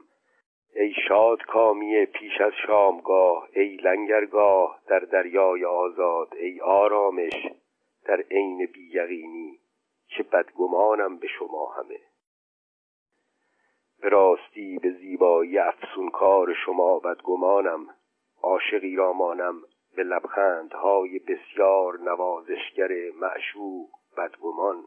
ای 0.75 0.95
شاد 1.09 1.43
کامی 1.43 2.07
پیش 2.07 2.41
از 2.41 2.53
شامگاه 2.67 3.49
ای 3.53 3.77
لنگرگاه 3.77 4.81
در 4.87 4.99
دریای 4.99 5.65
آزاد 5.65 6.35
ای 6.35 6.61
آرامش 6.61 7.47
در 8.05 8.25
عین 8.31 8.67
بییقینی. 8.67 9.59
چه 10.09 10.23
بدگمانم 10.23 11.17
به 11.17 11.27
شما 11.27 11.67
همه. 11.67 12.01
به 14.01 14.09
راستی 14.09 14.79
به 14.79 14.91
زیبایی 14.91 15.59
افسونکار 15.59 16.55
شما 16.67 16.99
بدگمانم 16.99 17.89
عاشقی 18.43 18.97
را 18.97 19.13
مانم 19.13 19.63
به 19.97 20.03
لبخندهای 20.03 21.19
بسیار 21.19 21.99
نوازشگر 21.99 22.91
معشوق 23.21 23.89
بدگمان. 24.17 24.85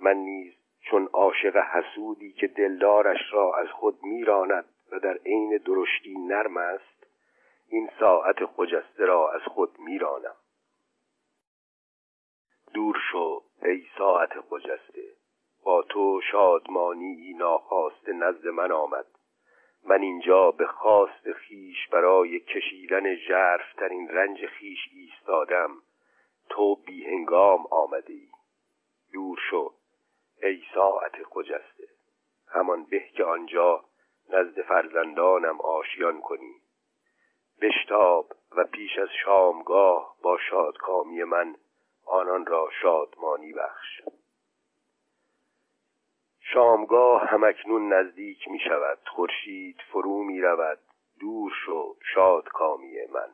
من 0.00 0.16
نیز 0.16 0.52
چون 0.80 1.08
عاشق 1.12 1.56
حسودی 1.56 2.32
که 2.32 2.46
دلدارش 2.46 3.32
را 3.32 3.54
از 3.56 3.68
خود 3.68 4.02
میراند 4.02 4.64
و 4.92 4.98
در 4.98 5.18
عین 5.26 5.56
درشتی 5.56 6.18
نرم 6.18 6.56
است 6.56 7.06
این 7.68 7.90
ساعت 8.00 8.46
خجسته 8.46 9.04
را 9.04 9.32
از 9.32 9.42
خود 9.42 9.78
میرانم. 9.78 10.36
دور 12.74 12.96
شو 13.12 13.42
ای 13.62 13.86
ساعت 13.98 14.30
خجسته. 14.40 15.23
با 15.64 15.82
تو 15.82 16.20
شادمانی 16.30 17.34
ناخواسته 17.34 18.12
نزد 18.12 18.46
من 18.46 18.72
آمد. 18.72 19.06
من 19.84 20.02
اینجا 20.02 20.50
به 20.50 20.66
خواست 20.66 21.32
خیش 21.32 21.88
برای 21.88 22.40
کشیدن 22.40 23.14
ژرفترین 23.14 24.08
رنج 24.08 24.46
خیش 24.46 24.78
ایستادم. 24.92 25.70
تو 26.48 26.76
بیهنگام 26.76 27.66
آمده 27.70 28.12
ای 28.12 28.28
دور 29.12 29.38
شو. 29.50 29.72
ای 30.42 30.62
ساعت 30.74 31.12
خجسته. 31.24 31.88
همان 32.48 32.84
به 32.84 33.00
که 33.16 33.24
آنجا 33.24 33.84
نزد 34.30 34.62
فرزندانم 34.62 35.60
آشیان 35.60 36.20
کنی. 36.20 36.54
بشتاب 37.60 38.32
و 38.56 38.64
پیش 38.64 38.98
از 38.98 39.08
شامگاه 39.24 40.16
با 40.22 40.38
شادکامی 40.50 41.24
من 41.24 41.56
آنان 42.06 42.46
را 42.46 42.68
شادمانی 42.82 43.52
بخش. 43.52 44.00
شامگاه 46.52 47.26
همکنون 47.26 47.92
نزدیک 47.92 48.48
می 48.48 48.58
شود 48.58 48.98
خورشید 49.06 49.76
فرو 49.92 50.22
می 50.22 50.40
رود 50.40 50.78
دور 51.20 51.52
شو 51.66 51.96
شادکامی 52.14 52.94
من. 53.12 53.28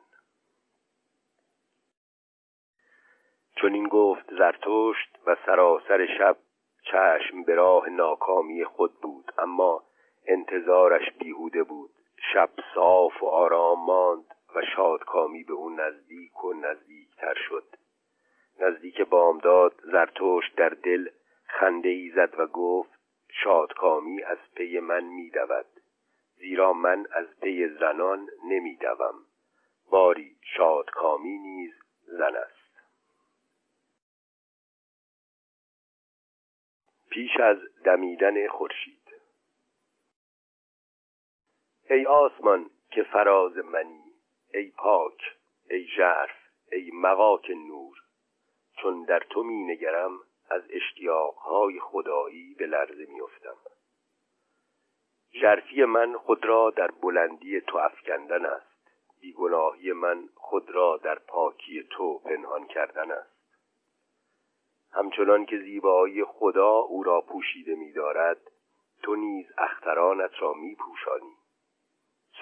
چون 3.56 3.74
این 3.74 3.88
گفت 3.88 4.34
زرتشت 4.34 5.18
و 5.26 5.36
سراسر 5.46 6.06
شب 6.18 6.36
چشم 6.82 7.42
به 7.42 7.54
راه 7.54 7.88
ناکامی 7.88 8.64
خود 8.64 9.00
بود. 9.00 9.32
اما 9.38 9.82
انتظارش 10.26 11.12
بیهوده 11.18 11.62
بود. 11.62 11.90
شب 12.32 12.50
صاف 12.74 13.22
و 13.22 13.26
آرام 13.26 13.84
ماند 13.84 14.24
و 14.54 14.62
شادکامی 14.76 15.44
به 15.44 15.52
او 15.52 15.70
نزدیک 15.70 16.44
و 16.44 16.52
نزدیکتر 16.52 17.34
شد. 17.48 17.64
نزدیک 18.60 19.00
بامداد 19.00 19.74
زرتشت 19.84 20.56
در 20.56 20.68
دل 20.68 21.08
خنده 21.46 21.88
ای 21.88 22.10
زد 22.10 22.40
و 22.40 22.46
گفت 22.46 22.99
شادکامی 23.32 24.22
از 24.22 24.38
پی 24.54 24.80
من 24.80 25.04
میدود 25.04 25.66
زیرا 26.36 26.72
من 26.72 27.06
از 27.12 27.26
پی 27.40 27.68
زنان 27.68 28.30
نمیدوم. 28.44 29.26
باری 29.90 30.36
شادکامی 30.56 31.38
نیز 31.38 31.72
زن 32.06 32.36
است. 32.36 32.60
پیش 37.10 37.36
از 37.40 37.58
دمیدن 37.84 38.48
خورشید. 38.48 39.00
ای 41.90 42.06
آسمان 42.06 42.70
که 42.90 43.02
فراز 43.02 43.56
منی 43.56 44.12
ای 44.54 44.70
پاک 44.70 45.36
ای 45.70 45.84
ژرف 45.84 46.36
ای 46.72 46.90
مقاک 46.94 47.50
نور 47.50 47.96
چون 48.82 49.04
در 49.04 49.20
تو 49.30 49.42
می 49.42 49.64
نگرم 49.64 50.20
از 50.50 50.62
اشتیاقهای 50.70 51.80
خدایی 51.80 52.54
به 52.58 52.66
لرزه 52.66 53.06
میافتم. 53.06 53.56
ژرفی 55.32 55.84
من 55.84 56.16
خود 56.16 56.44
را 56.44 56.70
در 56.70 56.90
بلندی 56.90 57.60
تو 57.60 57.78
افکندن 57.78 58.46
است. 58.46 58.70
بیگناهی 59.20 59.92
من 59.92 60.28
خود 60.34 60.70
را 60.70 60.96
در 60.96 61.18
پاکی 61.18 61.82
تو 61.90 62.18
پنهان 62.18 62.66
کردن 62.66 63.10
است. 63.10 63.40
همچنان 64.92 65.46
که 65.46 65.58
زیبایی 65.58 66.24
خدا 66.24 66.72
او 66.72 67.02
را 67.02 67.20
پوشیده 67.20 67.74
می‌دارد 67.74 68.40
تو 69.02 69.16
نیز 69.16 69.46
اخترانت 69.58 70.30
را 70.38 70.52
میپوشانی. 70.52 71.36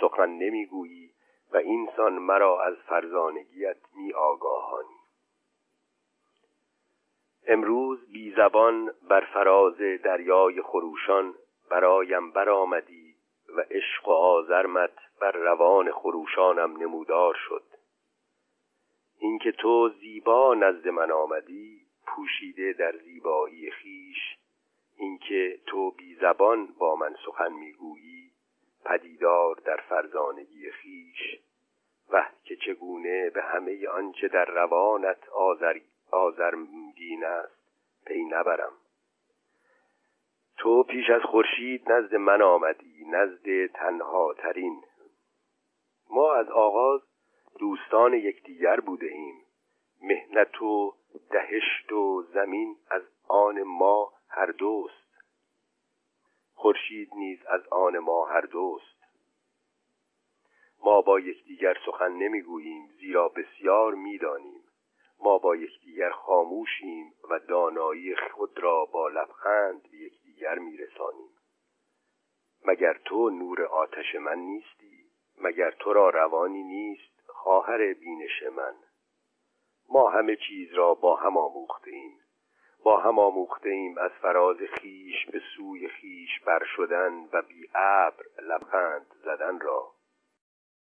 سخن 0.01 0.31
نمی‌گویی 0.31 1.15
و 1.53 1.57
اینسان 1.57 2.13
مرا 2.13 2.63
از 2.63 2.77
فرزانگیت 2.77 3.79
می 3.95 4.13
آگاهانی 4.13 4.98
امروز 7.51 8.13
بی 8.13 8.35
زبان 8.37 8.91
بر 9.09 9.21
فراز 9.21 9.79
دریای 9.79 10.63
خروشان 10.63 11.35
برایم 11.71 12.31
برآمدی 12.31 13.15
و 13.57 13.61
عشق 13.71 14.09
و 14.09 14.13
آزرمت 14.13 14.93
بر 15.21 15.33
روان 15.33 15.91
خروشانم 15.91 16.77
نمودار 16.77 17.35
شد. 17.49 17.65
اینکه 19.19 19.53
تو 19.53 19.89
زیبا 19.89 20.55
نزد 20.55 20.89
من 20.89 21.11
آمدی 21.11 21.81
پوشیده 22.07 22.73
در 22.73 22.97
زیبایی 22.97 23.71
خیش. 23.71 24.37
اینکه 24.97 25.59
تو 25.67 25.91
بی 25.91 26.15
زبان 26.15 26.67
با 26.79 26.97
من 26.97 27.17
سخن 27.27 27.53
می‌گویی 27.53 28.31
پدیدار 28.85 29.55
در 29.65 29.77
فرزانگی 29.77 30.71
خیش. 30.71 31.39
و 32.11 32.27
که 32.45 32.57
چگونه 32.57 33.31
به 33.31 33.43
همه 33.43 33.89
آنچه 33.89 34.29
در 34.29 34.45
روانت 34.45 35.29
آزر 35.29 35.79
آزرمگین 36.11 37.25
است 37.25 37.59
پی 38.07 38.25
نبرم. 38.25 38.73
تو 40.57 40.83
پیش 40.83 41.11
از 41.11 41.23
خورشید 41.23 41.93
نزد 41.93 42.15
من 42.15 42.43
آمدی 42.43 43.05
نزد 43.05 43.67
تنها 43.67 44.35
ترین 44.35 44.85
ما 46.11 46.35
از 46.35 46.51
آغاز 46.51 47.01
دوستان 47.59 48.15
یکدیگر 48.15 48.81
بوده 48.81 49.07
ایم 49.07 49.45
مهنت 50.03 50.63
و 50.63 50.95
دهشت 51.31 51.93
و 51.93 52.23
زمین 52.23 52.77
از 52.91 53.03
آن 53.29 53.63
ما 53.63 54.13
هر 54.29 54.47
دوست. 54.47 55.23
خورشید 56.55 57.15
نیز 57.15 57.47
از 57.47 57.69
آن 57.69 57.99
ما 57.99 58.25
هر 58.25 58.41
دوست. 58.41 58.99
ما 60.85 61.01
با 61.01 61.21
یکدیگر 61.21 61.79
سخن 61.87 62.13
نمی‌گوییم 62.13 62.87
زیرا 63.01 63.29
بسیار 63.29 63.95
می‌دانیم. 63.95 64.68
ما 65.21 65.39
با 65.39 65.57
یکدیگر 65.57 66.11
خاموشیم 66.11 67.13
و 67.31 67.39
دانایی 67.39 68.17
خود 68.17 68.59
را 68.59 68.85
با 68.85 69.09
لبخند 69.09 69.83
به 69.83 69.97
یکدیگر 69.97 70.59
میرسانیم. 70.59 71.31
مگر 72.65 73.01
تو 73.05 73.31
نور 73.31 73.63
آتش 73.63 74.15
من 74.15 74.39
نیستی؟ 74.39 75.05
مگر 75.39 75.71
تو 75.71 75.93
را 75.93 76.11
روانی 76.11 76.63
نیست 76.63 77.21
خواهر 77.27 77.95
بینش 77.95 78.43
من؟ 78.57 78.75
ما 79.89 80.11
همه 80.11 80.37
چیز 80.37 80.75
را 80.75 80.95
با 80.95 81.17
هم 81.17 81.37
آموخته 81.37 81.91
ایم 81.91 82.21
با 82.85 82.97
هم 82.97 83.19
آموخته 83.19 83.69
ایم 83.69 83.99
از 83.99 84.11
فراز 84.11 84.57
خیش 84.57 85.27
به 85.33 85.43
سوی 85.57 85.89
خیش 85.89 86.41
بر 86.47 86.65
شدن 86.77 87.29
و 87.33 87.43
بی 87.43 87.71
ابر 87.75 88.25
لبخند 88.43 89.07
زدن 89.25 89.61
را. 89.61 89.93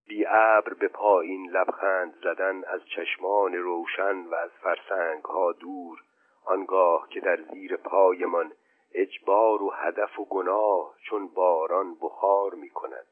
بی 0.07 0.27
ابر 0.29 0.75
به 0.75 0.89
پایین 0.89 1.51
لبخند 1.51 2.15
زدن 2.23 2.65
از 2.65 2.81
چشمان 2.97 3.55
روشن 3.55 4.17
و 4.17 4.35
از 4.35 4.51
فرسنگ 4.51 5.25
ها 5.25 5.53
دور 5.53 6.03
آنگاه 6.45 7.09
که 7.09 7.21
در 7.21 7.43
زیر 7.53 7.77
پایمان 7.77 8.53
اجبار 8.95 9.63
و 9.63 9.71
هدف 9.71 10.19
و 10.19 10.25
گناه 10.25 10.95
چون 11.09 11.29
باران 11.29 11.95
بخار 11.95 12.55
می 12.55 12.71
کند 12.71 13.07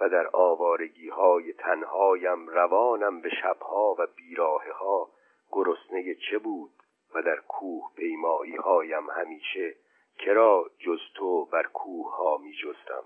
و 0.00 0.08
در 0.08 0.30
آوارگی 0.32 1.08
های 1.08 1.52
تنهایم 1.52 2.48
روانم 2.48 3.20
به 3.20 3.30
شبها 3.42 3.96
و 3.98 4.06
بیراه 4.16 4.70
ها 4.70 5.08
گرسنه 5.52 6.14
چه 6.14 6.38
بود 6.38 6.72
و 7.14 7.22
در 7.22 7.36
کوه 7.36 7.90
پیمایی 7.96 8.56
هایم 8.56 9.10
همیشه 9.10 9.74
کرا 10.18 10.70
جز 10.78 11.00
تو 11.14 11.44
بر 11.44 11.62
کوه 11.62 12.16
ها 12.16 12.36
می 12.36 12.52
جستم 12.52 13.04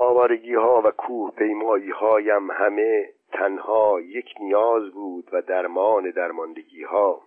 آوارگی 0.00 0.54
ها 0.54 0.82
و 0.84 0.90
کوه 0.90 1.30
پیمایی 1.30 1.90
هایم 1.90 2.50
همه 2.50 3.12
تنها 3.32 4.00
یک 4.00 4.34
نیاز 4.40 4.90
بود 4.90 5.28
و 5.32 5.42
درمان 5.42 6.10
درماندگی 6.10 6.82
ها 6.82 7.22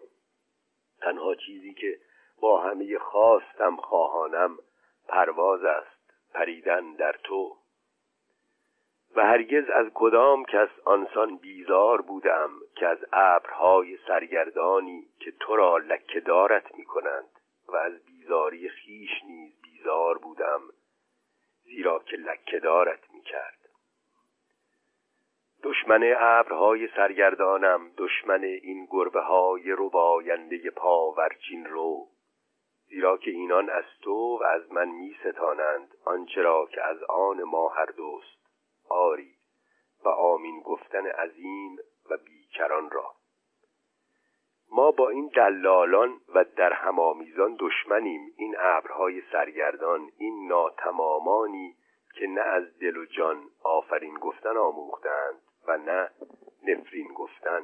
تنها 1.02 1.36
چیزی 1.36 1.74
که 1.74 2.00
با 2.42 2.62
همه 2.62 3.00
خواستم 3.00 3.76
خواهانم 3.76 4.58
پرواز 5.08 5.64
است 5.64 6.14
پریدن 6.34 6.94
در 6.94 7.16
تو. 7.24 7.56
و 9.16 9.26
هرگز 9.26 9.70
از 9.70 9.88
کدام 9.94 10.46
کس 10.46 10.70
آنسان 10.86 11.38
بیزار 11.38 12.02
بودم 12.02 12.50
که 12.76 12.88
از 12.88 12.98
ابرهای 13.12 13.98
سرگردانی 14.08 15.08
که 15.20 15.32
تو 15.40 15.56
را 15.56 15.78
لکه 15.78 16.20
دارت 16.20 16.76
می 16.76 16.86
کنند 16.86 17.30
و 17.68 17.76
از 17.76 17.94
بیزاری 18.06 18.70
خیش 18.70 19.24
نیز 19.28 19.54
بیزار 19.62 20.18
بودم 20.18 20.62
زیرا 21.76 22.00
که 22.00 22.18
لکه 22.18 22.60
دارت 22.60 23.00
می 23.14 23.22
کرد 23.22 23.60
دشمن 25.64 26.14
ابرهای 26.18 26.88
سرگردانم 26.88 27.92
دشمن 27.98 28.44
این 28.44 28.88
گربه 28.92 29.22
های 29.22 29.64
رباینده 29.68 30.70
پاورچین 30.70 31.66
رو 31.66 32.08
زیرا 32.88 33.18
که 33.18 33.32
اینان 33.32 33.70
از 33.70 33.84
تو 34.02 34.38
و 34.38 34.44
از 34.44 34.72
من 34.72 34.88
می 34.90 35.16
ستانند 35.20 35.96
آنچه 36.06 36.42
را 36.42 36.66
که 36.66 36.82
از 36.82 37.04
آن 37.04 37.44
ما 37.44 37.70
هر 37.70 37.86
دوست 37.86 38.38
آری 38.90 39.36
و 40.06 40.10
آمین 40.10 40.60
گفتن 40.62 41.06
عظیم 41.08 41.78
و 42.10 42.18
بیکران 42.18 42.92
را. 42.92 43.16
ما 44.76 44.92
با 44.92 45.10
این 45.10 45.32
دلالان 45.36 46.22
و 46.36 46.46
در 46.56 46.74
همامیزان 46.74 47.56
دشمنیم. 47.60 48.34
این 48.38 48.56
ابرهای 48.60 49.22
سرگردان 49.32 50.12
این 50.18 50.48
ناتمامانی 50.48 51.76
که 52.16 52.28
نه 52.28 52.42
از 52.42 52.80
دل 52.80 52.98
و 52.98 53.06
جان 53.06 53.50
آفرین 53.64 54.14
گفتن 54.14 54.58
آموختند 54.58 55.42
و 55.68 55.78
نه 55.78 56.10
نفرین 56.68 57.14
گفتن. 57.14 57.64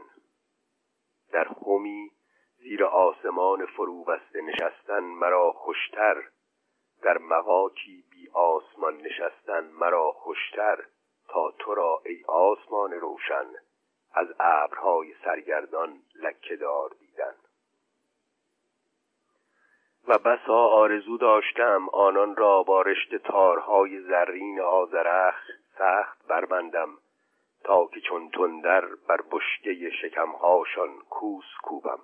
در 1.31 1.43
خمی 1.43 2.11
زیر 2.57 2.85
آسمان 2.85 3.65
فرو 3.65 4.03
بسته 4.03 4.41
نشستن 4.41 4.99
مرا 4.99 5.51
خوشتر. 5.51 6.23
در 7.01 7.17
مقاکی 7.17 8.03
بی 8.11 8.29
آسمان 8.33 8.97
نشستن 8.97 9.63
مرا 9.63 10.11
خوشتر. 10.11 10.85
تا 11.29 11.51
تو 11.59 11.75
را 11.75 12.01
ای 12.05 12.23
آسمان 12.27 12.91
روشن. 12.91 13.45
از 14.13 14.27
ابرهای 14.39 15.13
سرگردان 15.23 16.01
لکهدار 16.15 16.89
دیدن. 16.99 17.35
و 20.07 20.17
بسا 20.17 20.67
آرزو 20.67 21.17
داشتم 21.17 21.89
آنان 21.89 22.35
را 22.35 22.63
با 22.63 22.81
رشته 22.81 23.17
تارهای 23.17 24.01
زرین 24.01 24.61
آزرخ 24.61 25.35
سخت 25.77 26.27
بربندم 26.27 26.89
تا 27.63 27.85
که 27.85 28.01
چون 28.01 28.29
تندر 28.29 28.85
بر 29.07 29.21
بشکه 29.31 29.89
شکمهاشان 30.01 30.99
کوس 31.09 31.45
کوبم. 31.63 31.99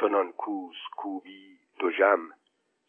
چنان 0.00 0.32
کوس 0.32 0.76
کوبی 0.96 1.54
جم 1.98 2.30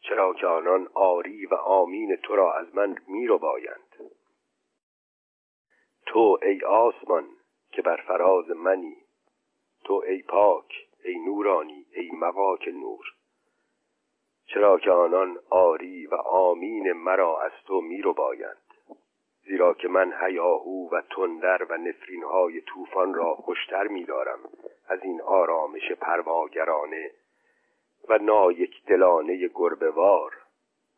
چرا 0.01 0.33
که 0.33 0.47
آنان 0.47 0.87
آری 0.93 1.45
و 1.45 1.55
آمین 1.55 2.15
تو 2.15 2.35
را 2.35 2.53
از 2.53 2.75
من 2.75 2.95
می 3.07 3.27
رو 3.27 3.37
بایند 3.37 4.11
تو 6.05 6.39
ای 6.41 6.61
آسمان 6.61 7.27
که 7.75 7.81
بر 7.81 7.97
فراز 8.07 8.49
منی. 8.49 8.97
تو 9.83 10.03
ای 10.07 10.21
پاک 10.21 10.87
ای 11.05 11.19
نورانی 11.19 11.85
ای 11.95 12.11
مقاک 12.11 12.67
نور. 12.67 13.05
چرا 14.45 14.79
که 14.79 14.91
آنان 14.91 15.39
آری 15.49 16.07
و 16.07 16.15
آمین 16.15 16.91
مرا 16.93 17.41
از 17.41 17.51
تو 17.67 17.81
می 17.81 18.01
رو 18.01 18.13
بایند 18.13 18.57
زیرا 19.47 19.73
که 19.73 19.87
من 19.87 20.13
هیاهو 20.21 20.89
و 20.89 21.01
تندر 21.01 21.63
و 21.69 21.77
نفرین 21.77 22.23
های 22.23 22.61
طوفان 22.61 23.13
را 23.13 23.35
خوشتر 23.35 23.87
می 23.87 24.05
دارم 24.05 24.39
از 24.87 25.03
این 25.03 25.21
آرامش 25.21 25.91
پرواگرانه 25.91 27.11
و 28.09 28.17
نایک 28.17 28.85
دلانه 28.87 29.47
گربهوار. 29.47 30.44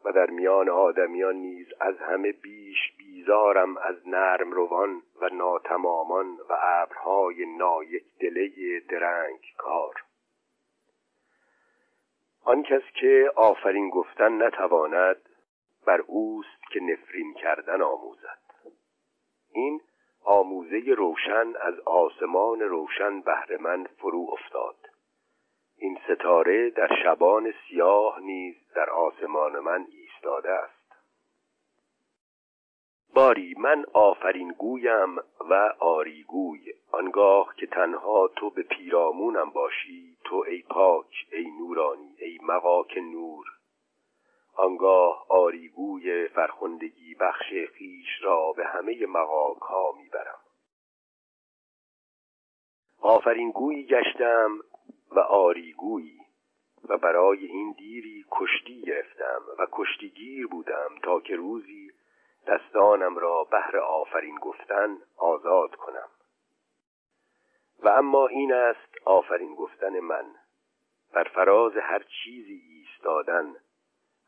و 0.06 0.12
در 0.12 0.30
میان 0.30 0.70
آدمیان 0.70 1.36
نیز 1.36 1.68
از 1.80 1.98
همه 1.98 2.32
بیش 2.32 2.78
بیزارم 2.98 3.78
از 3.78 4.08
نرم 4.08 4.52
روان 4.52 5.02
و 5.22 5.30
ناتمامان 5.30 6.38
و 6.50 6.58
ابرهای 6.62 7.46
نایک 7.46 8.04
دله 8.20 8.80
درنگ 8.90 9.40
کار. 9.58 10.04
آن 12.44 12.64
کس 12.64 12.82
که 13.00 13.32
آفرین 13.36 13.90
گفتن 13.90 14.44
نتواند 14.44 15.30
بر 15.86 16.02
اوست 16.02 16.72
که 16.72 16.80
نفرین 16.80 17.34
کردن 17.34 17.82
آموزد. 17.82 18.40
این 19.52 19.82
آموزه 20.24 20.80
روشن 20.98 21.54
از 21.62 21.80
آسمان 21.80 22.60
روشن 22.60 23.22
بهر 23.22 23.58
من 23.58 23.84
فرو 23.84 24.28
افتاد. 24.32 24.76
این 25.80 26.00
ستاره 26.06 26.70
در 26.70 26.90
شبان 27.04 27.54
سیاه 27.68 28.20
نیز 28.20 28.56
در 28.76 28.90
آسمان 28.90 29.60
من 29.60 29.88
ایستاده 29.92 30.52
است. 30.52 30.78
باری 33.14 33.56
من 33.58 33.86
آفرین 33.94 34.52
گویم 34.52 35.18
و 35.50 35.74
آریگوی 35.80 36.74
آنگاه 36.92 37.56
که 37.56 37.68
تنها 37.68 38.28
تو 38.28 38.50
به 38.50 38.64
پیرامونم 38.64 39.50
باشی 39.50 40.18
تو 40.24 40.46
ای 40.48 40.64
پاک 40.70 41.28
ای 41.32 41.52
نورانی 41.60 42.16
ای 42.20 42.40
مقاک 42.42 42.98
نور. 42.98 43.46
آنگاه 44.56 45.26
آریگوی 45.30 46.28
فرخندگی 46.28 47.16
بخش 47.16 47.54
خیش 47.74 48.22
را 48.22 48.52
به 48.52 48.66
همه 48.66 49.06
مقاک 49.06 49.58
ها 49.58 49.92
می‌برم. 49.98 50.40
آفرین 53.02 53.52
گویی 53.52 53.86
گشتم 53.86 54.60
و 55.12 55.20
آریگویی 55.20 56.20
و 56.90 56.98
برای 56.98 57.46
این 57.46 57.72
دیری 57.72 58.26
کشتی 58.32 58.82
گرفتم 58.82 59.42
و 59.60 59.68
کشتیگیر 59.72 60.48
بودم 60.48 60.90
تا 61.04 61.20
که 61.20 61.36
روزی 61.36 61.92
دستانم 62.48 63.18
را 63.18 63.44
بهر 63.44 63.78
آفرین 63.78 64.36
گفتن 64.36 64.98
آزاد 65.18 65.76
کنم. 65.76 66.10
و 67.80 67.90
اما 67.90 68.28
این 68.28 68.54
است 68.54 68.98
آفرین 69.06 69.56
گفتن 69.56 70.00
من. 70.00 70.26
بر 71.14 71.24
فراز 71.24 71.78
هر 71.78 72.04
چیزی 72.24 72.62
ایستادن 72.70 73.56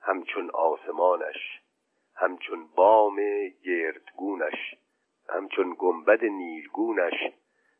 همچون 0.01 0.49
آسمانش 0.49 1.61
همچون 2.15 2.67
بام 2.75 3.19
گردگونش 3.65 4.75
همچون 5.29 5.75
گنبد 5.79 6.25
نیلگونش 6.25 7.33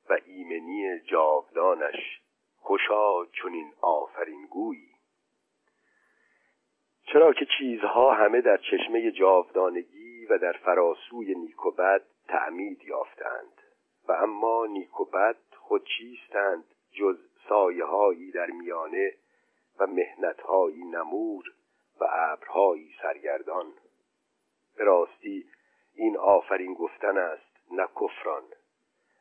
و 0.10 0.18
ایمنی 0.26 1.00
جاودانش. 1.00 2.22
خوشا 2.70 3.26
چنین 3.26 3.74
آفرین 3.82 4.46
گویی. 4.46 4.90
چرا 7.04 7.34
که 7.34 7.46
چیزها 7.58 8.14
همه 8.14 8.42
در 8.42 8.58
چشمه 8.58 9.12
جاودانگی 9.12 10.26
و 10.26 10.38
در 10.38 10.52
فراسوی 10.52 11.36
نیک 11.36 11.66
و 11.66 11.72
بد 11.72 12.02
تعمید 12.28 12.84
یافتند 12.84 13.62
و 14.08 14.12
اما 14.12 14.66
نیک 14.66 15.00
و 15.00 15.06
بد 15.06 15.36
خود 15.58 15.86
چیستند 15.98 16.64
جز 16.92 17.18
سایه 17.50 17.86
هایی 17.86 18.32
در 18.32 18.48
میانه 18.48 19.14
و 19.80 19.88
مهنت 19.88 20.42
هایی 20.42 20.84
نمور 20.84 21.44
و 22.02 22.08
ابرهایی 22.10 22.92
سرگردان. 23.02 23.74
به 24.78 24.84
راستی 24.84 25.46
این 25.96 26.18
آفرین 26.18 26.74
گفتن 26.74 27.18
است 27.18 27.72
نه 27.72 27.88
کفران. 27.96 28.44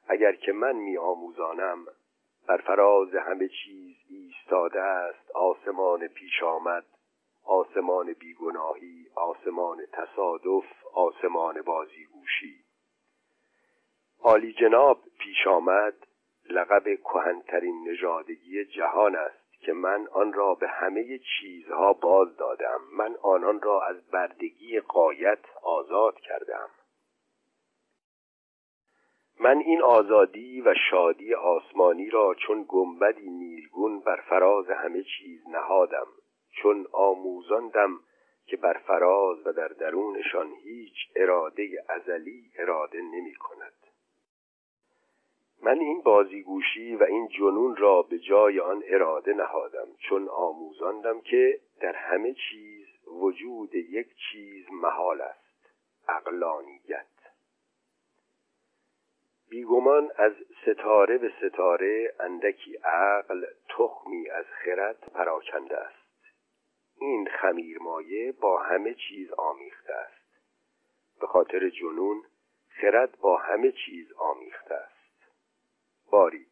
اگر 0.09 0.33
که 0.33 0.53
من 0.53 0.77
می 0.77 0.97
آموزانم 0.97 1.87
بر 2.49 2.57
فراز 2.57 3.15
همه 3.15 3.49
چیز 3.49 3.97
ایستاده 4.11 4.81
است. 4.81 5.31
آسمان 5.31 6.07
پیش 6.09 6.43
آمد 6.43 6.85
آسمان 7.45 8.13
بیگناهی 8.13 9.07
آسمان 9.15 9.79
تصادف 9.93 10.65
آسمان 10.95 11.63
بازیگوشی. 11.63 12.65
عالی 14.23 14.53
جناب 14.53 15.01
پیش 15.19 15.47
آمد. 15.47 15.95
لقب 16.51 16.85
کهنترین 16.95 17.89
نژادگی 17.89 18.65
جهان 18.65 19.17
است 19.17 19.61
که 19.61 19.73
من 19.73 20.09
آن 20.13 20.33
را 20.33 20.55
به 20.55 20.69
همه 20.69 21.19
چیزها 21.19 21.93
باز 21.93 22.37
دادم. 22.37 22.81
من 22.93 23.17
آنان 23.23 23.63
را 23.63 23.83
از 23.83 24.11
بردگی 24.11 24.81
قایت 24.81 25.45
آزاد 25.63 26.15
کردم. 26.21 26.69
من 29.41 29.59
این 29.59 29.83
آزادی 29.83 30.61
و 30.61 30.75
شادی 30.91 31.35
آسمانی 31.35 32.11
را 32.11 32.35
چون 32.35 32.65
گنبدی 32.69 33.31
نیلگون 33.31 34.01
بر 34.01 34.17
فراز 34.17 34.71
همه 34.71 35.03
چیز 35.03 35.49
نهادم 35.49 36.07
چون 36.51 36.87
آموزاندم 36.93 38.01
که 38.47 38.57
بر 38.57 38.73
فراز 38.73 39.47
و 39.47 39.53
در 39.53 39.69
درونشان 39.69 40.53
هیچ 40.63 40.95
اراده 41.17 41.85
ازلی 41.89 42.51
اراده 42.59 43.01
نمی 43.03 43.35
کند. 43.35 43.73
من 45.63 45.79
این 45.79 46.01
بازیگوشی 46.01 46.97
و 46.97 47.05
این 47.05 47.29
جنون 47.29 47.77
را 47.77 48.03
به 48.03 48.19
جای 48.19 48.61
آن 48.61 48.83
اراده 48.87 49.33
نهادم 49.33 49.87
چون 49.99 50.29
آموزاندم 50.29 51.21
که 51.21 51.61
در 51.81 51.93
همه 51.93 52.35
چیز 52.51 52.87
وجود 53.07 53.75
یک 53.75 54.09
چیز 54.31 54.65
محال 54.73 55.21
است 55.21 55.71
اقلانیت 56.09 57.18
بیگمان 59.51 60.11
از 60.17 60.33
ستاره 60.63 61.19
به 61.19 61.33
ستاره 61.39 62.15
اندکی 62.21 62.77
عقل 62.77 63.47
تخمی 63.69 64.31
از 64.31 64.45
خرد 64.65 65.13
پراکنده 65.15 65.77
است. 65.77 65.99
این 67.01 67.29
خمیرمایه 67.41 68.33
با 68.33 68.59
همه 68.59 68.95
چیز 68.95 69.33
آمیخته 69.33 69.93
است. 69.93 70.41
به 71.21 71.27
خاطر 71.27 71.69
جنون 71.69 72.23
خرد 72.69 73.19
با 73.21 73.37
همه 73.37 73.73
چیز 73.73 74.13
آمیخته 74.13 74.75
است. 74.75 75.33
باری 76.11 76.47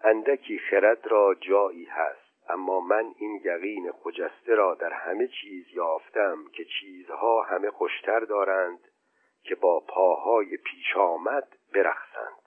اندکی 0.00 0.58
خرد 0.58 1.06
را 1.06 1.34
جایی 1.34 1.84
هست 1.84 2.30
اما 2.48 2.80
من 2.80 3.14
این 3.16 3.40
یقین 3.44 3.92
خجسته 3.92 4.54
را 4.54 4.74
در 4.74 4.92
همه 4.92 5.28
چیز 5.28 5.66
یافتم 5.72 6.44
که 6.52 6.64
چیزها 6.64 7.42
همه 7.42 7.70
خوشتر 7.70 8.20
دارند 8.20 8.78
که 9.42 9.54
با 9.54 9.80
پاهای 9.80 10.56
پیش 10.56 10.96
آمد 10.96 11.56
برخصند 11.74 12.40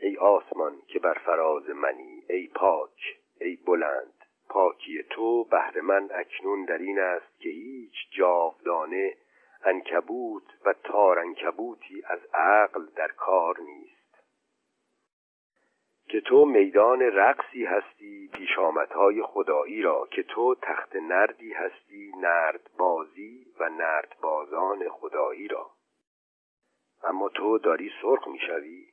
ای 0.00 0.16
آسمان 0.16 0.82
که 0.86 0.98
بر 0.98 1.14
فراز 1.14 1.70
منی 1.70 2.24
ای 2.28 2.46
پاک 2.46 3.18
ای 3.40 3.56
بلند 3.56 4.20
پاکی 4.48 5.02
تو 5.02 5.44
بهر 5.44 5.80
من 5.80 6.08
اکنون 6.14 6.64
در 6.64 6.78
این 6.78 6.98
است 6.98 7.40
که 7.40 7.48
هیچ 7.48 7.94
جاودانه 8.10 9.16
انکبوت 9.64 10.42
و 10.64 10.72
تارنکبوتی 10.72 12.02
از 12.06 12.20
عقل 12.34 12.86
در 12.96 13.08
کار 13.08 13.60
نیست. 13.60 14.00
که 16.08 16.20
تو 16.20 16.44
میدان 16.44 17.02
رقصی 17.02 17.64
هستی 17.64 18.30
پیشامدهای 18.34 19.22
خدایی 19.22 19.82
را. 19.82 20.08
که 20.10 20.22
تو 20.22 20.54
تخت 20.62 20.96
نردی 20.96 21.52
هستی 21.52 22.12
نرد 22.20 22.70
بازی 22.78 23.46
و 23.60 23.68
نرد 23.68 24.16
بازان 24.22 24.88
خدایی 24.88 25.48
را. 25.48 25.70
اما 27.04 27.28
تو 27.28 27.58
داری 27.58 27.92
سرخ 28.02 28.28
می‌شوی؟ 28.28 28.86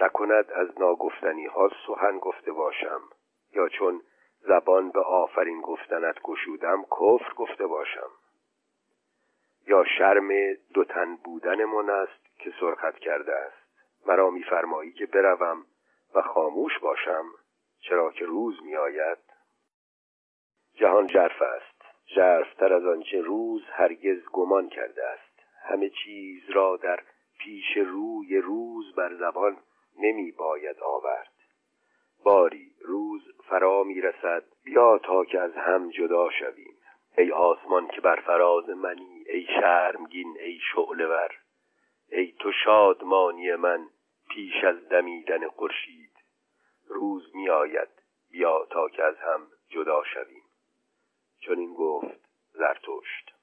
نکند 0.00 0.50
از 0.50 0.80
ناگفتنی 0.80 1.46
ها 1.46 1.70
سخن 1.86 2.18
گفته 2.18 2.52
باشم 2.52 3.00
یا 3.52 3.68
چون 3.68 4.02
زبان 4.40 4.90
به 4.90 5.00
آفرین 5.00 5.60
گفتنت 5.60 6.22
گشودم 6.22 6.82
کفر 6.82 7.34
گفته 7.36 7.66
باشم. 7.66 8.10
یا 9.66 9.84
شرم 9.98 10.28
دوتن 10.74 11.16
بودنمان 11.16 11.90
است 11.90 12.38
که 12.38 12.52
سرخت 12.60 12.98
کرده 12.98 13.34
است. 13.34 13.68
مرا 14.06 14.30
میفرمایی 14.30 14.92
که 14.92 15.06
بروم 15.06 15.64
و 16.14 16.22
خاموش 16.22 16.78
باشم 16.78 17.24
چرا 17.80 18.10
که 18.10 18.24
روز 18.24 18.62
میآید. 18.62 19.18
جهان 20.74 21.06
جرف 21.06 21.42
است. 21.42 21.82
جرفتر 22.06 22.72
از 22.72 22.86
آنچه 22.86 23.20
روز 23.20 23.62
هرگز 23.70 24.24
گمان 24.32 24.68
کرده 24.68 25.06
است. 25.06 25.27
همه 25.68 25.90
چیز 25.90 26.50
را 26.50 26.76
در 26.76 27.02
پیش 27.38 27.76
روی 27.76 28.38
روز 28.38 28.94
بر 28.94 29.14
زبان 29.14 29.56
نمی 29.98 30.32
باید 30.32 30.80
آورد. 30.80 31.32
باری 32.24 32.72
روز 32.80 33.22
فرا 33.48 33.84
می 33.84 34.00
رسد 34.00 34.44
بیا 34.64 34.98
تا 34.98 35.24
که 35.24 35.40
از 35.40 35.54
هم 35.54 35.90
جدا 35.90 36.30
شویم. 36.30 36.76
ای 37.18 37.32
آسمان 37.32 37.88
که 37.88 38.00
بر 38.00 38.20
فراز 38.20 38.68
منی 38.68 39.24
ای 39.28 39.46
شرمگین 39.60 40.36
ای 40.40 40.58
شعله 40.74 41.28
ای 42.12 42.32
تو 42.32 42.52
شادمانی 42.64 43.54
من 43.54 43.88
پیش 44.30 44.64
از 44.64 44.88
دمیدن 44.88 45.48
خورشید. 45.48 46.12
روز 46.86 47.36
می 47.36 47.48
آید 47.48 47.88
بیا 48.30 48.66
تا 48.70 48.88
که 48.88 49.02
از 49.02 49.16
هم 49.16 49.46
جدا 49.68 50.04
شویم. 50.04 50.42
چون 51.40 51.58
این 51.58 51.74
گفت 51.74 52.20
زرتشت. 52.52 53.37